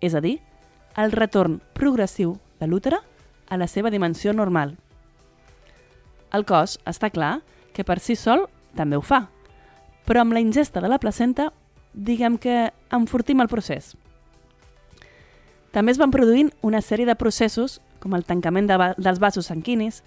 és 0.00 0.14
a 0.14 0.22
dir, 0.22 0.38
el 0.96 1.12
retorn 1.12 1.60
progressiu 1.74 2.36
de 2.60 2.66
l'útera 2.66 3.00
a 3.48 3.56
la 3.56 3.66
seva 3.66 3.90
dimensió 3.90 4.32
normal. 4.32 4.76
El 6.32 6.44
cos, 6.44 6.78
està 6.86 7.10
clar, 7.10 7.40
que 7.72 7.84
per 7.84 7.98
si 8.02 8.16
sol 8.16 8.46
també 8.76 8.98
ho 8.98 9.02
fa, 9.02 9.28
però 10.06 10.22
amb 10.22 10.34
la 10.34 10.42
ingesta 10.44 10.80
de 10.80 10.88
la 10.88 10.98
placenta, 10.98 11.52
diguem 11.92 12.38
que 12.38 12.70
enfortim 12.94 13.40
el 13.40 13.48
procés. 13.48 13.94
També 15.72 15.92
es 15.92 16.00
van 16.00 16.12
produint 16.14 16.50
una 16.62 16.80
sèrie 16.80 17.06
de 17.06 17.16
processos, 17.18 17.80
com 18.00 18.14
el 18.14 18.24
tancament 18.24 18.68
de 18.70 18.78
dels 18.96 19.20
vasos 19.20 19.50
sanguinis, 19.50 20.02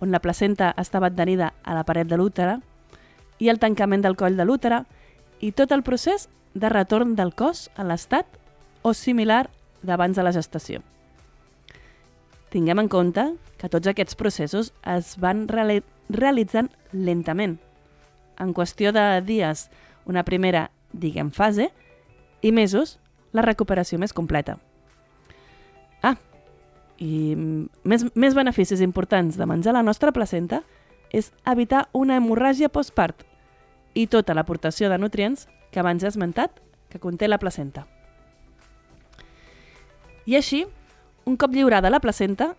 on 0.00 0.10
la 0.12 0.20
placenta 0.20 0.74
estava 0.80 1.10
adherida 1.10 1.52
a 1.62 1.74
la 1.76 1.84
paret 1.84 2.08
de 2.08 2.16
l'útera, 2.16 2.58
i 3.38 3.48
el 3.48 3.58
tancament 3.58 4.02
del 4.04 4.16
coll 4.16 4.36
de 4.36 4.44
l'útera, 4.44 4.84
i 5.40 5.52
tot 5.52 5.72
el 5.72 5.82
procés 5.82 6.28
de 6.54 6.68
retorn 6.68 7.14
del 7.16 7.34
cos 7.34 7.68
a 7.76 7.84
l'estat 7.84 8.26
o 8.82 8.92
similar 8.94 9.48
d'abans 9.82 10.16
de 10.16 10.24
la 10.24 10.32
gestació. 10.32 10.82
Tinguem 12.50 12.80
en 12.82 12.88
compte 12.90 13.24
que 13.60 13.70
tots 13.70 13.86
aquests 13.86 14.16
processos 14.18 14.72
es 14.82 15.14
van 15.20 15.46
reali 15.48 15.80
realitzant 16.10 16.70
lentament, 16.92 17.60
en 18.40 18.54
qüestió 18.56 18.90
de 18.92 19.20
dies 19.22 19.68
una 20.10 20.24
primera, 20.26 20.70
diguem, 20.92 21.30
fase, 21.30 21.68
i 22.42 22.50
mesos 22.50 22.96
la 23.36 23.44
recuperació 23.46 24.00
més 24.00 24.14
completa. 24.16 24.56
Ah, 26.02 26.16
i 27.00 27.34
més, 27.34 28.04
més 28.14 28.36
beneficis 28.36 28.82
importants 28.84 29.38
de 29.40 29.46
menjar 29.48 29.72
la 29.74 29.82
nostra 29.82 30.12
placenta 30.12 30.62
és 31.10 31.32
evitar 31.48 31.88
una 31.96 32.18
hemorràgia 32.20 32.68
postpart 32.68 33.24
i 33.96 34.06
tota 34.06 34.36
l'aportació 34.36 34.90
de 34.92 34.98
nutrients 35.00 35.48
que 35.72 35.80
abans 35.80 36.04
he 36.04 36.10
esmentat 36.10 36.60
que 36.90 37.00
conté 37.00 37.28
la 37.28 37.38
placenta. 37.38 37.86
I 40.26 40.36
així, 40.36 40.66
un 41.24 41.36
cop 41.40 41.54
lliurada 41.54 41.90
la 41.90 42.02
placenta 42.02 42.52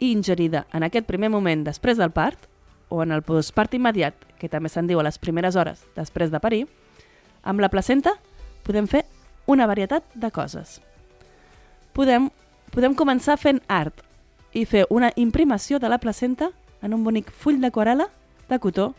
i 0.00 0.10
ingerida 0.10 0.66
en 0.72 0.82
aquest 0.82 1.06
primer 1.06 1.30
moment 1.30 1.62
després 1.66 2.00
del 2.00 2.10
part, 2.10 2.48
o 2.92 3.02
en 3.02 3.12
el 3.12 3.22
postpart 3.24 3.72
immediat, 3.74 4.16
que 4.38 4.50
també 4.52 4.68
se'n 4.68 4.88
diu 4.88 5.00
a 5.00 5.04
les 5.06 5.16
primeres 5.18 5.56
hores 5.56 5.84
després 5.96 6.32
de 6.32 6.40
parir, 6.42 6.66
amb 7.42 7.62
la 7.62 7.70
placenta 7.72 8.16
podem 8.66 8.88
fer 8.90 9.04
una 9.46 9.66
varietat 9.66 10.04
de 10.14 10.30
coses. 10.30 10.80
Podem, 11.96 12.28
podem 12.72 12.96
començar 12.96 13.36
fent 13.38 13.60
art 13.68 14.00
i 14.56 14.64
fer 14.68 14.86
una 14.90 15.12
imprimació 15.16 15.78
de 15.78 15.90
la 15.92 16.00
placenta 16.00 16.50
en 16.82 16.96
un 16.96 17.04
bonic 17.04 17.30
full 17.30 17.60
d'aquarela 17.60 18.08
de 18.48 18.58
cotó 18.58 18.92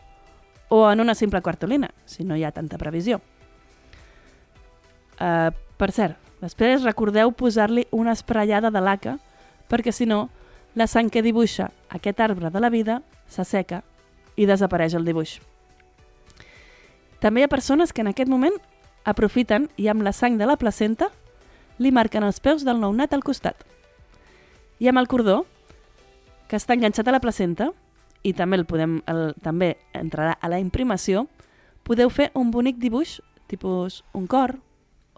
o 0.70 0.90
en 0.90 1.00
una 1.00 1.14
simple 1.14 1.42
cartolina, 1.42 1.90
si 2.06 2.24
no 2.24 2.36
hi 2.36 2.44
ha 2.44 2.52
tanta 2.54 2.78
previsió. 2.78 3.20
Uh, 5.20 5.50
per 5.78 5.90
cert, 5.94 6.16
després 6.40 6.82
recordeu 6.82 7.30
posar-li 7.34 7.86
una 7.94 8.14
esprellada 8.14 8.70
de 8.70 8.82
laca 8.82 9.18
perquè 9.70 9.92
si 9.92 10.06
no 10.06 10.28
la 10.74 10.86
sang 10.90 11.10
que 11.10 11.22
dibuixa 11.22 11.70
aquest 11.90 12.20
arbre 12.20 12.50
de 12.50 12.62
la 12.62 12.70
vida 12.70 13.02
s'asseca 13.30 13.82
i 14.36 14.46
desapareix 14.46 14.94
el 14.98 15.06
dibuix. 15.06 15.38
També 17.22 17.40
hi 17.40 17.46
ha 17.46 17.52
persones 17.52 17.92
que 17.92 18.02
en 18.02 18.10
aquest 18.10 18.30
moment 18.30 18.56
aprofiten 19.04 19.68
i 19.76 19.88
amb 19.88 20.02
la 20.02 20.12
sang 20.12 20.38
de 20.38 20.48
la 20.48 20.58
placenta 20.60 21.10
li 21.78 21.90
marquen 21.92 22.24
els 22.24 22.40
peus 22.40 22.64
del 22.64 22.80
nounat 22.80 23.14
al 23.14 23.24
costat. 23.24 23.64
I 24.78 24.88
amb 24.90 25.00
el 25.00 25.08
cordó, 25.08 25.44
que 26.48 26.58
està 26.58 26.76
enganxat 26.76 27.08
a 27.08 27.14
la 27.14 27.22
placenta, 27.22 27.70
i 28.24 28.32
també 28.32 28.58
el 28.60 28.66
podem 28.66 29.00
el, 29.10 29.34
també 29.44 29.74
entrarà 29.92 30.38
a 30.40 30.50
la 30.50 30.60
imprimació, 30.62 31.26
podeu 31.84 32.10
fer 32.10 32.30
un 32.34 32.50
bonic 32.50 32.80
dibuix, 32.80 33.18
tipus 33.50 34.02
un 34.16 34.26
cor 34.26 34.56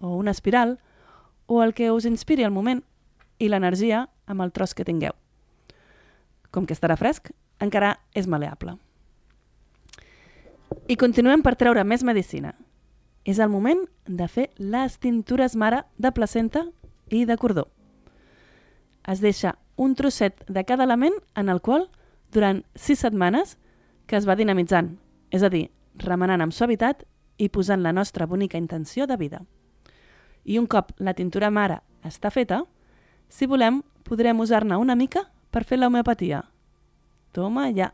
o 0.00 0.16
una 0.16 0.34
espiral, 0.34 0.78
o 1.46 1.62
el 1.62 1.74
que 1.74 1.92
us 1.94 2.04
inspiri 2.04 2.44
al 2.44 2.54
moment 2.54 2.82
i 3.38 3.48
l'energia 3.48 4.06
amb 4.26 4.42
el 4.42 4.52
tros 4.52 4.74
que 4.74 4.84
tingueu. 4.84 5.14
Com 6.50 6.66
que 6.66 6.74
estarà 6.74 6.96
fresc, 6.98 7.30
encara 7.62 7.96
és 8.14 8.26
maleable. 8.26 8.76
I 10.90 10.96
continuem 10.98 11.42
per 11.42 11.54
treure 11.54 11.84
més 11.84 12.02
medicina. 12.04 12.52
És 13.26 13.40
el 13.42 13.50
moment 13.50 13.82
de 14.06 14.28
fer 14.30 14.50
les 14.56 15.00
tintures 15.02 15.56
mare 15.58 15.82
de 15.98 16.12
placenta 16.14 16.62
i 17.10 17.24
de 17.26 17.36
cordó. 17.36 17.66
Es 19.02 19.18
deixa 19.20 19.56
un 19.76 19.96
trosset 19.98 20.44
de 20.46 20.62
cada 20.64 20.86
element 20.86 21.18
en 21.34 21.50
el 21.50 21.60
qual, 21.60 21.88
durant 22.30 22.62
sis 22.74 23.02
setmanes, 23.02 23.58
que 24.06 24.16
es 24.16 24.28
va 24.28 24.38
dinamitzant, 24.38 24.94
és 25.34 25.42
a 25.42 25.50
dir, 25.50 25.66
remenant 25.98 26.44
amb 26.44 26.54
suavitat 26.54 27.02
i 27.36 27.50
posant 27.50 27.82
la 27.82 27.92
nostra 27.92 28.30
bonica 28.30 28.62
intenció 28.62 29.06
de 29.10 29.18
vida. 29.18 29.42
I 30.46 30.62
un 30.62 30.70
cop 30.70 30.94
la 31.02 31.14
tintura 31.18 31.50
mare 31.50 31.80
està 32.06 32.30
feta, 32.30 32.62
si 33.28 33.50
volem, 33.50 33.82
podrem 34.06 34.38
usar-ne 34.38 34.78
una 34.78 34.94
mica 34.94 35.26
per 35.50 35.64
fer 35.66 35.80
l'homeopatia. 35.80 36.44
Toma 37.34 37.72
ja, 37.74 37.90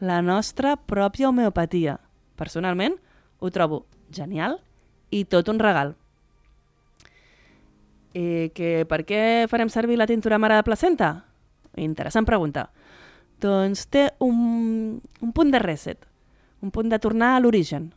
la 0.00 0.22
nostra 0.24 0.78
pròpia 0.80 1.28
homeopatia. 1.28 1.98
Personalment, 2.40 2.96
ho 3.38 3.50
trobo 3.52 3.84
genial 4.12 4.58
i 5.10 5.24
tot 5.24 5.48
un 5.48 5.60
regal. 5.60 5.94
Eh, 8.12 8.50
que 8.52 8.84
per 8.88 9.02
què 9.08 9.48
farem 9.48 9.70
servir 9.72 9.96
la 9.96 10.08
tintura 10.08 10.38
mare 10.38 10.58
de 10.58 10.66
placenta? 10.66 11.12
Interessant 11.80 12.28
pregunta. 12.28 12.68
Doncs 13.40 13.86
té 13.90 14.10
un, 14.22 15.00
un 15.20 15.32
punt 15.32 15.50
de 15.50 15.60
reset, 15.62 16.04
un 16.62 16.70
punt 16.70 16.92
de 16.92 17.00
tornar 17.02 17.34
a 17.36 17.40
l'origen. 17.40 17.90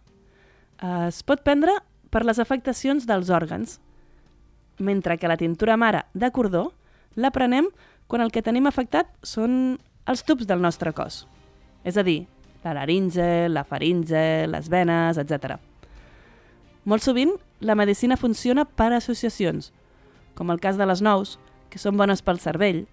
Es 1.06 1.22
pot 1.24 1.44
prendre 1.44 1.76
per 2.12 2.24
les 2.26 2.40
afectacions 2.40 3.06
dels 3.08 3.30
òrgans, 3.30 3.80
mentre 4.80 5.18
que 5.18 5.28
la 5.28 5.38
tintura 5.38 5.78
mare 5.78 6.06
de 6.14 6.32
cordó 6.32 6.72
la 7.16 7.32
prenem 7.32 7.68
quan 8.08 8.24
el 8.24 8.32
que 8.32 8.44
tenim 8.44 8.68
afectat 8.68 9.12
són 9.24 9.78
els 10.06 10.24
tubs 10.24 10.48
del 10.48 10.62
nostre 10.62 10.94
cos. 10.94 11.24
És 11.84 11.98
a 11.98 12.04
dir, 12.04 12.26
la 12.64 12.74
laringe, 12.74 13.48
la 13.50 13.64
faringe, 13.64 14.48
les 14.50 14.70
venes, 14.70 15.20
etc. 15.22 15.60
Molt 16.86 17.02
sovint, 17.02 17.34
la 17.66 17.74
medicina 17.74 18.18
funciona 18.18 18.66
per 18.66 18.92
associacions, 18.94 19.72
com 20.38 20.52
el 20.54 20.62
cas 20.62 20.78
de 20.78 20.86
les 20.86 21.02
nous, 21.02 21.40
que 21.74 21.82
són 21.82 21.98
bones 21.98 22.22
pel 22.22 22.38
cervell, 22.40 22.84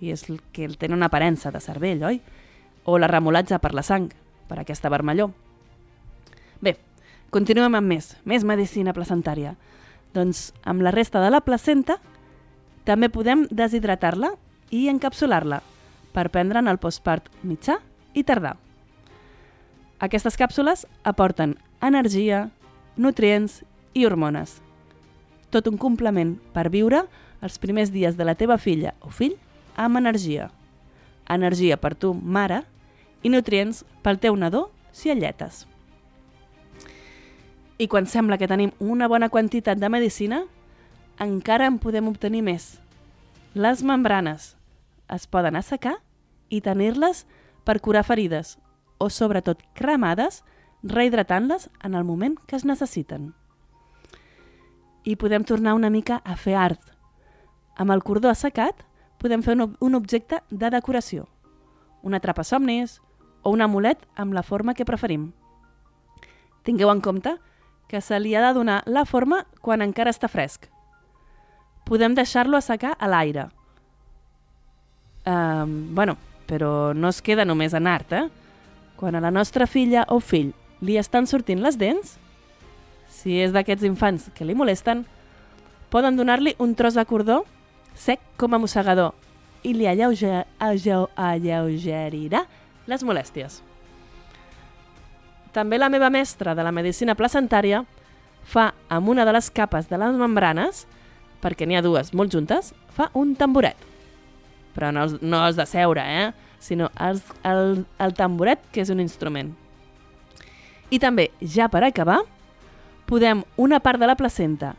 i 0.00 0.12
és 0.14 0.28
el 0.30 0.38
que 0.54 0.68
tenen 0.78 1.00
una 1.00 1.10
aparença 1.10 1.50
de 1.50 1.60
cervell, 1.60 2.04
oi? 2.06 2.20
O 2.86 2.94
la 2.98 3.10
remolatge 3.10 3.58
per 3.58 3.72
la 3.74 3.82
sang, 3.82 4.06
per 4.48 4.60
aquesta 4.60 4.88
vermellor. 4.92 5.32
Bé, 6.62 6.76
continuem 7.34 7.74
amb 7.74 7.90
més, 7.90 8.14
més 8.24 8.46
medicina 8.46 8.94
placentària. 8.94 9.56
Doncs 10.14 10.52
amb 10.62 10.86
la 10.86 10.94
resta 10.94 11.20
de 11.22 11.34
la 11.34 11.42
placenta 11.42 11.98
també 12.86 13.10
podem 13.10 13.44
deshidratar-la 13.50 14.32
i 14.70 14.86
encapsular-la 14.90 15.60
per 16.14 16.30
prendre'n 16.30 16.70
el 16.70 16.78
postpart 16.82 17.28
mitjà 17.42 17.80
i 18.14 18.24
tardà. 18.26 18.54
Aquestes 20.00 20.38
càpsules 20.38 20.86
aporten 21.04 21.58
energia, 21.84 22.48
nutrients 23.00 23.62
i 23.96 24.04
hormones. 24.04 24.58
Tot 25.48 25.66
un 25.70 25.78
complement 25.80 26.36
per 26.52 26.68
viure 26.68 27.06
els 27.40 27.56
primers 27.58 27.90
dies 27.94 28.18
de 28.18 28.26
la 28.28 28.36
teva 28.36 28.58
filla 28.60 28.92
o 29.00 29.08
fill 29.08 29.38
amb 29.80 29.96
energia. 29.96 30.50
Energia 31.30 31.78
per 31.80 31.94
tu, 31.96 32.12
mare, 32.12 32.60
i 33.24 33.32
nutrients 33.32 33.84
pel 34.04 34.20
teu 34.20 34.36
nadó 34.36 34.68
si 34.92 35.10
el 35.10 35.22
lletes. 35.24 35.64
I 37.80 37.88
quan 37.88 38.04
sembla 38.04 38.36
que 38.36 38.48
tenim 38.50 38.74
una 38.78 39.08
bona 39.08 39.30
quantitat 39.32 39.80
de 39.80 39.88
medicina, 39.88 40.44
encara 41.16 41.66
en 41.70 41.78
podem 41.80 42.10
obtenir 42.12 42.42
més. 42.44 42.74
Les 43.56 43.80
membranes 43.82 44.54
es 45.08 45.24
poden 45.26 45.56
assecar 45.56 45.96
i 46.52 46.60
tenir-les 46.60 47.24
per 47.64 47.80
curar 47.80 48.04
ferides 48.04 48.58
o, 49.00 49.08
sobretot, 49.08 49.62
cremades, 49.72 50.42
rehidratant-les 50.82 51.68
en 51.82 51.94
el 51.94 52.04
moment 52.04 52.38
que 52.46 52.56
es 52.56 52.64
necessiten. 52.64 53.34
I 55.04 55.16
podem 55.16 55.44
tornar 55.44 55.74
una 55.74 55.90
mica 55.90 56.20
a 56.24 56.36
fer 56.36 56.56
art. 56.56 56.80
Amb 57.76 57.92
el 57.92 58.02
cordó 58.04 58.30
assecat 58.30 58.84
podem 59.20 59.42
fer 59.42 59.56
un, 59.56 59.94
objecte 59.94 60.40
de 60.50 60.70
decoració, 60.72 61.28
un 62.02 62.14
atrapa-somnis 62.16 63.00
o 63.42 63.52
un 63.52 63.60
amulet 63.60 64.00
amb 64.16 64.34
la 64.36 64.42
forma 64.42 64.74
que 64.74 64.88
preferim. 64.88 65.30
Tingueu 66.64 66.90
en 66.92 67.00
compte 67.00 67.36
que 67.88 68.00
se 68.00 68.20
li 68.20 68.34
ha 68.34 68.44
de 68.46 68.52
donar 68.54 68.82
la 68.86 69.04
forma 69.04 69.44
quan 69.60 69.82
encara 69.82 70.12
està 70.12 70.28
fresc. 70.28 70.68
Podem 71.84 72.14
deixar-lo 72.14 72.56
assecar 72.56 72.94
a 72.98 73.08
l'aire. 73.08 73.48
Um, 75.26 75.94
bueno, 75.94 76.16
però 76.46 76.94
no 76.94 77.08
es 77.08 77.20
queda 77.20 77.44
només 77.44 77.74
en 77.74 77.88
art, 77.88 78.12
eh? 78.12 78.28
Quan 78.96 79.16
a 79.16 79.20
la 79.20 79.32
nostra 79.32 79.66
filla 79.66 80.04
o 80.08 80.20
fill 80.20 80.52
li 80.80 80.96
estan 81.00 81.28
sortint 81.28 81.62
les 81.62 81.78
dents, 81.80 82.16
si 83.10 83.40
és 83.42 83.52
d'aquests 83.52 83.84
infants 83.88 84.28
que 84.34 84.46
li 84.46 84.56
molesten, 84.56 85.04
poden 85.90 86.16
donar-li 86.16 86.54
un 86.62 86.74
tros 86.78 86.96
de 86.96 87.04
cordó 87.04 87.42
sec 87.98 88.22
com 88.40 88.54
a 88.54 88.60
mossegador 88.62 89.12
i 89.66 89.74
li 89.76 89.88
alleuge, 89.90 90.44
alleu, 90.58 91.08
alleugerirà 91.16 92.46
les 92.88 93.04
molèsties. 93.04 93.60
També 95.52 95.78
la 95.78 95.90
meva 95.90 96.08
mestra 96.10 96.54
de 96.54 96.64
la 96.64 96.72
medicina 96.72 97.16
placentària 97.18 97.82
fa 98.46 98.70
amb 98.88 99.10
una 99.10 99.26
de 99.26 99.34
les 99.34 99.50
capes 99.50 99.90
de 99.90 99.98
les 100.00 100.16
membranes, 100.16 100.86
perquè 101.42 101.66
n'hi 101.66 101.76
ha 101.76 101.84
dues 101.84 102.14
molt 102.14 102.32
juntes, 102.32 102.72
fa 102.94 103.10
un 103.18 103.34
tamboret. 103.36 103.76
Però 104.76 104.92
no 104.94 105.08
no 105.20 105.42
els 105.46 105.58
de 105.58 105.66
seure, 105.66 106.04
eh? 106.04 106.30
sinó 106.60 106.90
els, 107.00 107.24
el, 107.42 107.84
el 107.98 108.14
tamboret, 108.14 108.62
que 108.72 108.84
és 108.84 108.92
un 108.92 109.00
instrument. 109.00 109.50
I 110.90 110.98
també, 110.98 111.30
ja 111.40 111.68
per 111.70 111.84
acabar, 111.86 112.20
podem 113.06 113.44
una 113.56 113.80
part 113.80 114.00
de 114.00 114.08
la 114.10 114.16
placenta 114.18 114.74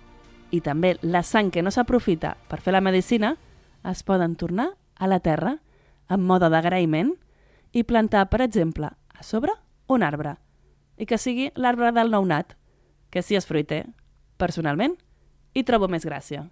i 0.52 0.60
també 0.60 0.98
la 1.02 1.24
sang 1.24 1.52
que 1.52 1.64
no 1.64 1.72
s'aprofita 1.72 2.36
per 2.52 2.60
fer 2.60 2.74
la 2.76 2.84
medicina 2.84 3.38
es 3.88 4.04
poden 4.04 4.36
tornar 4.36 4.74
a 5.00 5.08
la 5.08 5.22
terra 5.24 5.58
en 6.12 6.24
mode 6.28 6.50
d'agraïment 6.52 7.14
i 7.72 7.84
plantar, 7.88 8.28
per 8.30 8.42
exemple, 8.44 8.92
a 8.92 9.24
sobre 9.24 9.56
un 9.88 10.04
arbre 10.04 10.36
i 11.00 11.08
que 11.08 11.18
sigui 11.18 11.50
l'arbre 11.56 11.92
del 11.96 12.12
nounat, 12.12 12.58
que 13.10 13.24
si 13.24 13.36
és 13.36 13.48
fruiter, 13.48 13.86
personalment, 14.38 14.98
hi 15.56 15.64
trobo 15.64 15.88
més 15.88 16.06
gràcia. 16.06 16.46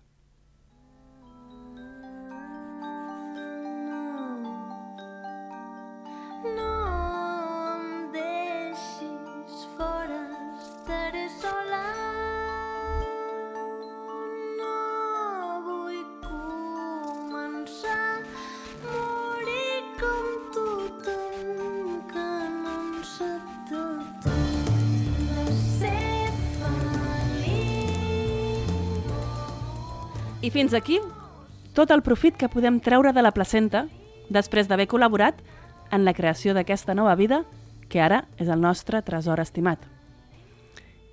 I 30.49 30.51
fins 30.51 30.73
aquí 30.73 30.95
tot 31.77 31.91
el 31.93 32.01
profit 32.01 32.33
que 32.33 32.47
podem 32.49 32.79
treure 32.81 33.11
de 33.13 33.21
la 33.21 33.29
placenta 33.29 33.83
després 34.33 34.65
d'haver 34.65 34.87
col·laborat 34.89 35.43
en 35.93 36.07
la 36.07 36.13
creació 36.17 36.55
d'aquesta 36.57 36.95
nova 36.97 37.11
vida 37.19 37.43
que 37.85 37.99
ara 38.01 38.23
és 38.41 38.49
el 38.49 38.57
nostre 38.57 39.03
tresor 39.05 39.37
estimat. 39.43 39.77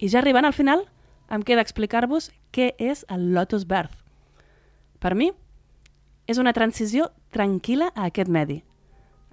I 0.00 0.08
ja 0.08 0.22
arribant 0.22 0.48
al 0.48 0.56
final, 0.56 0.86
em 1.28 1.44
queda 1.44 1.60
explicar-vos 1.60 2.30
què 2.48 2.70
és 2.80 3.04
el 3.12 3.26
Lotus 3.34 3.66
Birth. 3.68 3.92
Per 5.04 5.12
mi, 5.12 5.28
és 6.24 6.40
una 6.40 6.54
transició 6.56 7.10
tranquil·la 7.36 7.90
a 7.92 8.06
aquest 8.08 8.32
medi, 8.32 8.62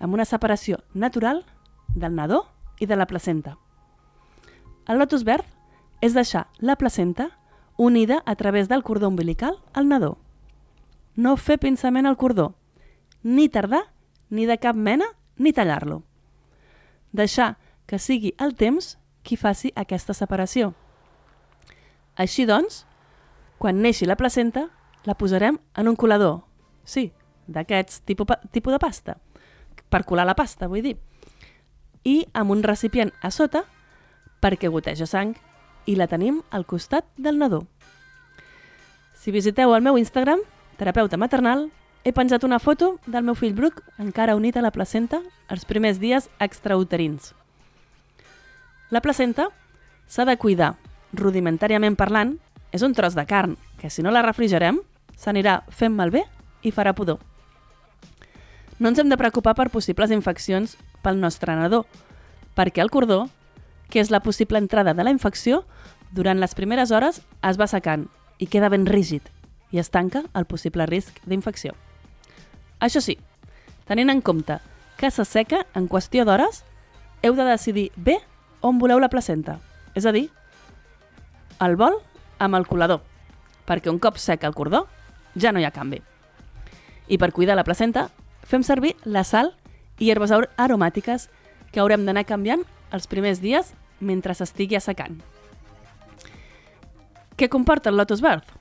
amb 0.03 0.19
una 0.19 0.27
separació 0.27 0.81
natural 0.93 1.45
del 1.95 2.19
nadó 2.19 2.41
i 2.75 2.91
de 2.91 2.99
la 2.99 3.07
placenta. 3.07 3.55
El 4.83 4.99
Lotus 4.99 5.23
Birth 5.23 5.47
és 6.03 6.11
deixar 6.11 6.49
la 6.59 6.75
placenta 6.75 7.29
unida 7.77 8.21
a 8.25 8.35
través 8.35 8.69
del 8.69 8.83
cordó 8.83 9.07
umbilical 9.07 9.61
al 9.73 9.87
nadó. 9.87 10.17
No 11.15 11.37
fer 11.37 11.59
pinçament 11.59 12.05
al 12.05 12.17
cordó, 12.17 12.55
ni 13.23 13.49
tardar, 13.49 13.93
ni 14.29 14.45
de 14.45 14.57
cap 14.57 14.75
mena, 14.75 15.05
ni 15.37 15.53
tallar-lo. 15.53 16.03
Deixar 17.11 17.57
que 17.85 17.99
sigui 17.99 18.33
el 18.39 18.55
temps 18.55 18.97
qui 19.23 19.37
faci 19.37 19.71
aquesta 19.75 20.13
separació. 20.13 20.73
Així 22.15 22.45
doncs, 22.45 22.83
quan 23.57 23.81
neixi 23.81 24.05
la 24.05 24.17
placenta, 24.17 24.67
la 25.05 25.15
posarem 25.15 25.59
en 25.77 25.87
un 25.87 25.95
colador. 25.95 26.43
Sí, 26.83 27.11
d'aquests 27.47 28.01
tipus, 28.07 28.27
tipus 28.51 28.73
de 28.73 28.79
pasta. 28.79 29.17
Per 29.89 30.03
colar 30.05 30.25
la 30.25 30.35
pasta, 30.35 30.67
vull 30.67 30.83
dir. 30.83 30.97
I 32.03 32.25
amb 32.33 32.51
un 32.51 32.63
recipient 32.63 33.13
a 33.21 33.31
sota 33.31 33.63
perquè 34.43 34.67
goteja 34.67 35.07
sang 35.07 35.37
i 35.85 35.95
la 35.95 36.07
tenim 36.07 36.41
al 36.51 36.65
costat 36.65 37.05
del 37.17 37.39
nadó. 37.39 37.63
Si 39.13 39.31
visiteu 39.31 39.73
el 39.75 39.83
meu 39.83 39.97
Instagram, 39.97 40.41
terapeuta 40.77 41.17
maternal, 41.17 41.69
he 42.03 42.11
penjat 42.11 42.43
una 42.43 42.59
foto 42.59 42.97
del 43.07 43.23
meu 43.23 43.35
fill 43.39 43.55
Bruc 43.55 43.79
encara 43.97 44.35
unit 44.35 44.57
a 44.57 44.63
la 44.65 44.73
placenta 44.75 45.21
els 45.47 45.63
primers 45.65 45.99
dies 46.01 46.27
extrauterins. 46.43 47.31
La 48.91 49.01
placenta 49.01 49.47
s'ha 50.07 50.25
de 50.27 50.35
cuidar, 50.37 50.75
rudimentàriament 51.13 51.95
parlant, 51.95 52.35
és 52.73 52.83
un 52.83 52.93
tros 52.93 53.15
de 53.15 53.23
carn 53.25 53.55
que 53.79 53.89
si 53.89 54.03
no 54.03 54.11
la 54.11 54.25
refrigerem 54.25 54.81
s'anirà 55.15 55.61
fent 55.69 55.95
malbé 55.95 56.25
i 56.63 56.71
farà 56.75 56.91
pudor. 56.93 57.21
No 58.79 58.89
ens 58.89 58.99
hem 58.99 59.09
de 59.09 59.17
preocupar 59.17 59.53
per 59.55 59.69
possibles 59.71 60.11
infeccions 60.11 60.75
pel 61.05 61.19
nostre 61.21 61.55
nadó, 61.55 61.85
perquè 62.57 62.83
el 62.83 62.91
cordó, 62.91 63.27
que 63.93 64.01
és 64.01 64.09
la 64.09 64.23
possible 64.25 64.57
entrada 64.57 64.95
de 64.97 65.03
la 65.05 65.11
infecció, 65.13 65.67
durant 66.17 66.39
les 66.41 66.55
primeres 66.57 66.89
hores 66.89 67.19
es 67.45 67.59
va 67.61 67.69
secant 67.69 68.07
i 68.41 68.47
queda 68.49 68.71
ben 68.73 68.87
rígid 68.89 69.27
i 69.69 69.77
es 69.77 69.91
tanca 69.93 70.23
el 70.33 70.47
possible 70.49 70.87
risc 70.89 71.19
d'infecció. 71.29 71.75
Això 72.81 73.01
sí, 73.05 73.19
tenint 73.85 74.09
en 74.09 74.23
compte 74.25 74.57
que 74.97 75.11
s'asseca 75.13 75.67
en 75.77 75.85
qüestió 75.89 76.25
d'hores, 76.25 76.63
heu 77.21 77.37
de 77.37 77.45
decidir 77.45 77.91
bé 77.95 78.17
on 78.65 78.81
voleu 78.81 78.97
la 78.97 79.11
placenta, 79.13 79.59
és 79.93 80.07
a 80.09 80.13
dir, 80.15 80.31
el 81.61 81.77
vol 81.77 81.99
amb 82.41 82.57
el 82.57 82.65
colador, 82.65 83.03
perquè 83.69 83.93
un 83.93 84.01
cop 84.01 84.17
sec 84.17 84.43
el 84.43 84.57
cordó 84.57 84.87
ja 85.37 85.53
no 85.53 85.61
hi 85.61 85.69
ha 85.69 85.75
canvi. 85.75 86.01
I 87.13 87.21
per 87.21 87.29
cuidar 87.31 87.59
la 87.59 87.65
placenta, 87.67 88.09
fem 88.41 88.65
servir 88.65 88.95
la 89.05 89.21
sal 89.23 89.53
i 90.01 90.09
herbes 90.09 90.33
aromàtiques 90.33 91.29
que 91.71 91.81
haurem 91.81 92.09
d'anar 92.09 92.25
canviant 92.25 92.65
els 92.93 93.05
primers 93.09 93.41
dies 93.41 93.73
mentre 94.03 94.35
s'estigui 94.35 94.77
assecant. 94.77 95.17
Què 97.37 97.49
comporta 97.49 97.89
el 97.89 97.97
Lotus 97.97 98.21
Birth? 98.21 98.51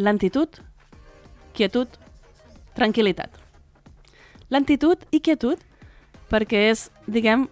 Lentitud, 0.00 0.60
quietud, 1.54 1.88
tranquil·litat. 2.74 3.30
Lentitud 4.50 5.04
i 5.12 5.20
quietud 5.20 5.60
perquè 6.32 6.68
és, 6.70 6.88
diguem, 7.06 7.48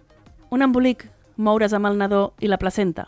un 0.51 0.65
embolic 0.65 1.05
moure's 1.37 1.73
amb 1.73 1.89
el 1.89 1.97
nadó 1.97 2.23
i 2.41 2.49
la 2.49 2.59
placenta. 2.61 3.07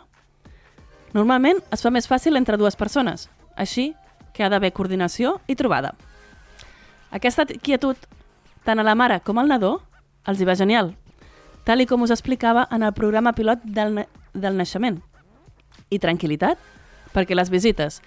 Normalment 1.14 1.60
es 1.72 1.82
fa 1.84 1.92
més 1.94 2.08
fàcil 2.08 2.36
entre 2.36 2.58
dues 2.60 2.76
persones, 2.76 3.28
així 3.56 3.92
que 4.34 4.44
ha 4.44 4.50
d'haver 4.52 4.72
coordinació 4.76 5.38
i 5.48 5.56
trobada. 5.56 5.94
Aquesta 7.10 7.46
quietud, 7.46 7.96
tant 8.64 8.80
a 8.80 8.84
la 8.86 8.96
mare 8.98 9.20
com 9.24 9.38
al 9.38 9.48
nadó, 9.48 9.78
els 10.26 10.40
hi 10.40 10.48
va 10.48 10.58
genial, 10.58 10.92
tal 11.66 11.82
com 11.90 12.06
us 12.06 12.14
explicava 12.14 12.68
en 12.70 12.86
el 12.86 12.94
programa 12.94 13.34
pilot 13.34 13.64
del, 13.66 14.04
del 14.32 14.56
naixement. 14.56 15.00
I 15.90 15.98
tranquil·litat, 15.98 16.60
perquè 17.10 17.34
les 17.34 17.50
visites, 17.50 17.98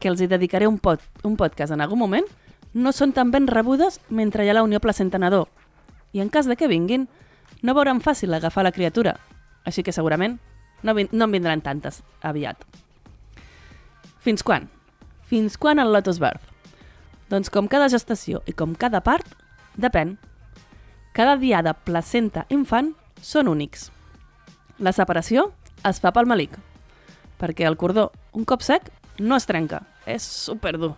que 0.00 0.08
els 0.08 0.20
hi 0.20 0.28
dedicaré 0.30 0.66
un, 0.66 0.78
pod, 0.80 1.04
un 1.22 1.36
podcast 1.36 1.76
en 1.76 1.84
algun 1.84 2.00
moment, 2.00 2.24
no 2.72 2.92
són 2.96 3.12
tan 3.12 3.30
ben 3.30 3.46
rebudes 3.48 4.00
mentre 4.08 4.44
hi 4.44 4.50
ha 4.50 4.56
la 4.56 4.64
unió 4.64 4.80
placenta-nadó. 4.80 5.46
I 6.16 6.24
en 6.24 6.32
cas 6.32 6.48
de 6.48 6.56
que 6.56 6.68
vinguin, 6.72 7.06
no 7.62 7.76
veuran 7.76 8.00
fàcil 8.00 8.32
agafar 8.32 8.64
la 8.64 8.72
criatura, 8.72 9.16
així 9.64 9.84
que 9.84 9.92
segurament 9.92 10.38
no, 10.82 10.94
no 10.94 11.28
en 11.28 11.32
vindran 11.32 11.60
tantes 11.60 12.02
aviat. 12.22 12.64
Fins 14.24 14.42
quan? 14.42 14.70
Fins 15.28 15.56
quan 15.60 15.78
el 15.78 15.92
Lotus 15.92 16.20
Birth? 16.22 16.52
Doncs 17.28 17.50
com 17.50 17.68
cada 17.68 17.88
gestació 17.92 18.40
i 18.46 18.54
com 18.54 18.74
cada 18.78 19.00
part, 19.02 19.26
depèn. 19.76 20.16
Cada 21.16 21.38
diada 21.40 21.72
placenta-infant 21.72 22.90
són 23.24 23.48
únics. 23.48 23.86
La 24.76 24.92
separació 24.92 25.46
es 25.88 26.00
fa 26.02 26.10
pel 26.12 26.28
malic, 26.28 26.58
perquè 27.40 27.64
el 27.64 27.78
cordó, 27.80 28.10
un 28.36 28.44
cop 28.44 28.60
sec, 28.60 28.90
no 29.16 29.38
es 29.40 29.48
trenca, 29.48 29.80
és 30.04 30.20
superdur. 30.20 30.92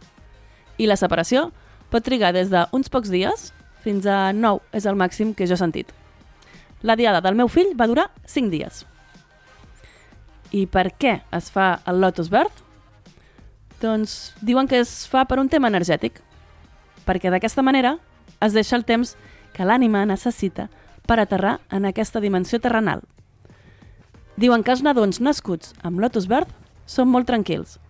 I 0.74 0.88
la 0.90 0.96
separació 0.98 1.52
pot 1.92 2.02
trigar 2.02 2.32
des 2.34 2.50
d'uns 2.50 2.90
pocs 2.90 3.12
dies 3.14 3.52
fins 3.84 4.10
a 4.10 4.32
9 4.34 4.58
és 4.74 4.90
el 4.90 4.98
màxim 4.98 5.30
que 5.38 5.46
jo 5.46 5.54
he 5.54 5.62
sentit. 5.62 5.94
La 6.82 6.98
diada 6.98 7.22
del 7.22 7.38
meu 7.38 7.46
fill 7.46 7.76
va 7.78 7.86
durar 7.86 8.08
5 8.26 8.50
dies. 8.50 8.82
I 10.50 10.66
per 10.66 10.88
què 10.98 11.20
es 11.30 11.54
fa 11.54 11.76
el 11.86 12.02
Lotus 12.02 12.26
Birth? 12.34 12.64
Doncs 13.78 14.34
diuen 14.42 14.66
que 14.66 14.82
es 14.82 15.06
fa 15.06 15.28
per 15.30 15.38
un 15.38 15.46
tema 15.46 15.70
energètic, 15.70 16.18
perquè 17.06 17.30
d'aquesta 17.30 17.62
manera 17.62 18.00
es 18.42 18.54
deixa 18.54 18.74
el 18.74 18.82
temps 18.82 19.14
que 19.58 19.66
l'ànima 19.66 20.04
necessita 20.06 20.68
per 21.10 21.18
aterrar 21.18 21.58
en 21.74 21.90
aquesta 21.90 22.22
dimensió 22.22 22.62
terrenal. 22.62 23.02
Diuen 24.38 24.62
que 24.62 24.70
els 24.70 24.86
nadons 24.86 25.18
nascuts 25.18 25.74
amb 25.82 25.98
Lotus 25.98 26.30
Birth 26.30 26.54
són 26.86 27.10
molt 27.10 27.26
tranquils, 27.26 27.80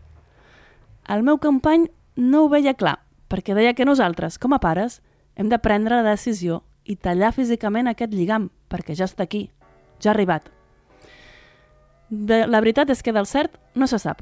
el 1.09 1.23
meu 1.25 1.39
company 1.41 1.87
no 2.21 2.43
ho 2.45 2.49
veia 2.53 2.75
clar, 2.77 2.99
perquè 3.33 3.55
deia 3.57 3.73
que 3.73 3.87
nosaltres, 3.89 4.37
com 4.37 4.53
a 4.53 4.61
pares, 4.61 5.01
hem 5.41 5.49
de 5.49 5.57
prendre 5.57 5.97
la 5.97 6.11
decisió 6.11 6.63
i 6.85 6.99
tallar 7.01 7.31
físicament 7.33 7.89
aquest 7.89 8.13
lligam, 8.13 8.51
perquè 8.69 8.93
ja 8.93 9.07
està 9.09 9.25
aquí, 9.25 9.47
ja 10.05 10.11
ha 10.11 10.13
arribat. 10.13 10.51
De, 12.11 12.43
la 12.45 12.61
veritat 12.61 12.93
és 12.93 13.01
que 13.01 13.15
del 13.17 13.29
cert 13.29 13.57
no 13.75 13.89
se 13.89 13.97
sap. 14.03 14.21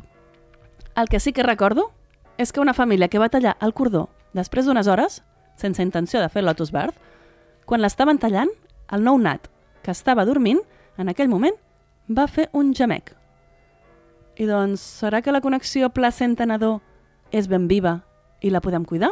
El 0.95 1.11
que 1.11 1.19
sí 1.19 1.33
que 1.35 1.43
recordo 1.43 1.89
és 2.39 2.55
que 2.55 2.63
una 2.63 2.75
família 2.75 3.11
que 3.11 3.19
va 3.19 3.33
tallar 3.35 3.57
el 3.59 3.75
cordó 3.75 4.07
després 4.33 4.67
d'unes 4.67 4.87
hores, 4.87 5.25
sense 5.59 5.83
intenció 5.83 6.23
de 6.23 6.31
fer 6.31 6.45
Lotus 6.47 6.71
Birth, 6.71 6.95
quan 7.67 7.83
l'estaven 7.83 8.21
tallant, 8.23 8.51
el 8.95 9.03
nou 9.03 9.19
nat, 9.19 9.49
que 9.83 9.91
estava 9.91 10.25
dormint, 10.25 10.61
en 10.97 11.11
aquell 11.11 11.29
moment, 11.29 11.55
va 12.09 12.29
fer 12.31 12.49
un 12.55 12.73
gemec. 12.75 13.13
I 14.39 14.47
doncs, 14.47 14.83
serà 15.01 15.23
que 15.23 15.35
la 15.35 15.43
connexió 15.43 15.91
placenta-nadó 15.91 16.79
és 17.35 17.49
ben 17.51 17.67
viva 17.67 17.99
i 18.41 18.53
la 18.55 18.63
podem 18.63 18.85
cuidar? 18.87 19.11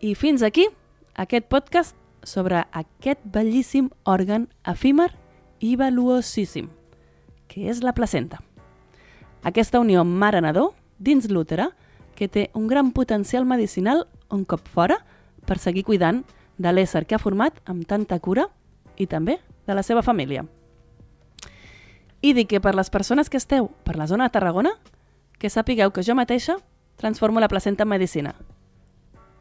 I 0.00 0.14
fins 0.14 0.42
aquí 0.42 0.66
aquest 1.16 1.48
podcast 1.52 1.96
sobre 2.26 2.64
aquest 2.72 3.22
bellíssim 3.24 3.90
òrgan 4.04 4.48
efímer 4.64 5.10
i 5.60 5.76
valuosíssim, 5.76 6.68
que 7.48 7.68
és 7.70 7.82
la 7.84 7.94
placenta. 7.94 8.40
Aquesta 9.46 9.80
unió 9.80 10.04
mare-nadó 10.04 10.72
dins 10.98 11.28
l'útera 11.30 11.70
que 12.16 12.28
té 12.28 12.48
un 12.54 12.66
gran 12.66 12.90
potencial 12.92 13.44
medicinal 13.44 14.06
un 14.32 14.44
cop 14.44 14.66
fora 14.68 14.98
per 15.46 15.58
seguir 15.62 15.84
cuidant 15.84 16.24
de 16.58 16.72
l'ésser 16.72 17.06
que 17.06 17.16
ha 17.16 17.22
format 17.22 17.58
amb 17.64 17.86
tanta 17.86 18.18
cura 18.20 18.48
i 18.96 19.06
també 19.06 19.38
de 19.66 19.74
la 19.74 19.82
seva 19.82 20.02
família. 20.02 20.46
I 22.22 22.32
dic 22.32 22.48
que 22.50 22.60
per 22.60 22.74
les 22.74 22.90
persones 22.90 23.28
que 23.30 23.36
esteu 23.36 23.68
per 23.84 23.96
la 23.96 24.06
zona 24.06 24.24
de 24.24 24.34
Tarragona, 24.34 24.72
que 25.38 25.50
sapigueu 25.50 25.92
que 25.92 26.02
jo 26.02 26.16
mateixa 26.16 26.56
transformo 26.96 27.40
la 27.40 27.48
placenta 27.48 27.84
en 27.84 27.92
medicina. 27.92 28.34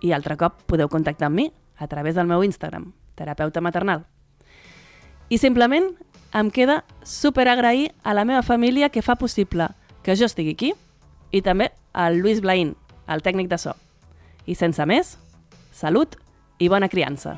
I 0.01 0.11
altre 0.11 0.35
cop 0.37 0.59
podeu 0.67 0.89
contactar 0.91 1.31
amb 1.31 1.39
mi 1.39 1.51
a 1.77 1.87
través 1.87 2.15
del 2.15 2.27
meu 2.27 2.43
Instagram, 2.43 2.91
terapeuta 3.15 3.61
maternal. 3.61 4.05
I 5.29 5.39
simplement 5.39 5.95
em 6.35 6.51
queda 6.51 6.83
super 7.03 7.47
agrair 7.47 7.93
a 8.03 8.13
la 8.13 8.25
meva 8.25 8.43
família 8.43 8.89
que 8.89 9.01
fa 9.01 9.15
possible 9.15 9.69
que 10.03 10.15
jo 10.15 10.27
estigui 10.27 10.53
aquí 10.53 10.73
i 11.31 11.41
també 11.41 11.71
al 11.93 12.19
Lluís 12.19 12.41
Blaín, 12.43 12.75
el 13.07 13.23
tècnic 13.23 13.47
de 13.47 13.57
so. 13.57 13.73
I 14.45 14.55
sense 14.55 14.83
més, 14.85 15.15
salut 15.71 16.19
i 16.59 16.69
bona 16.69 16.87
criança. 16.87 17.37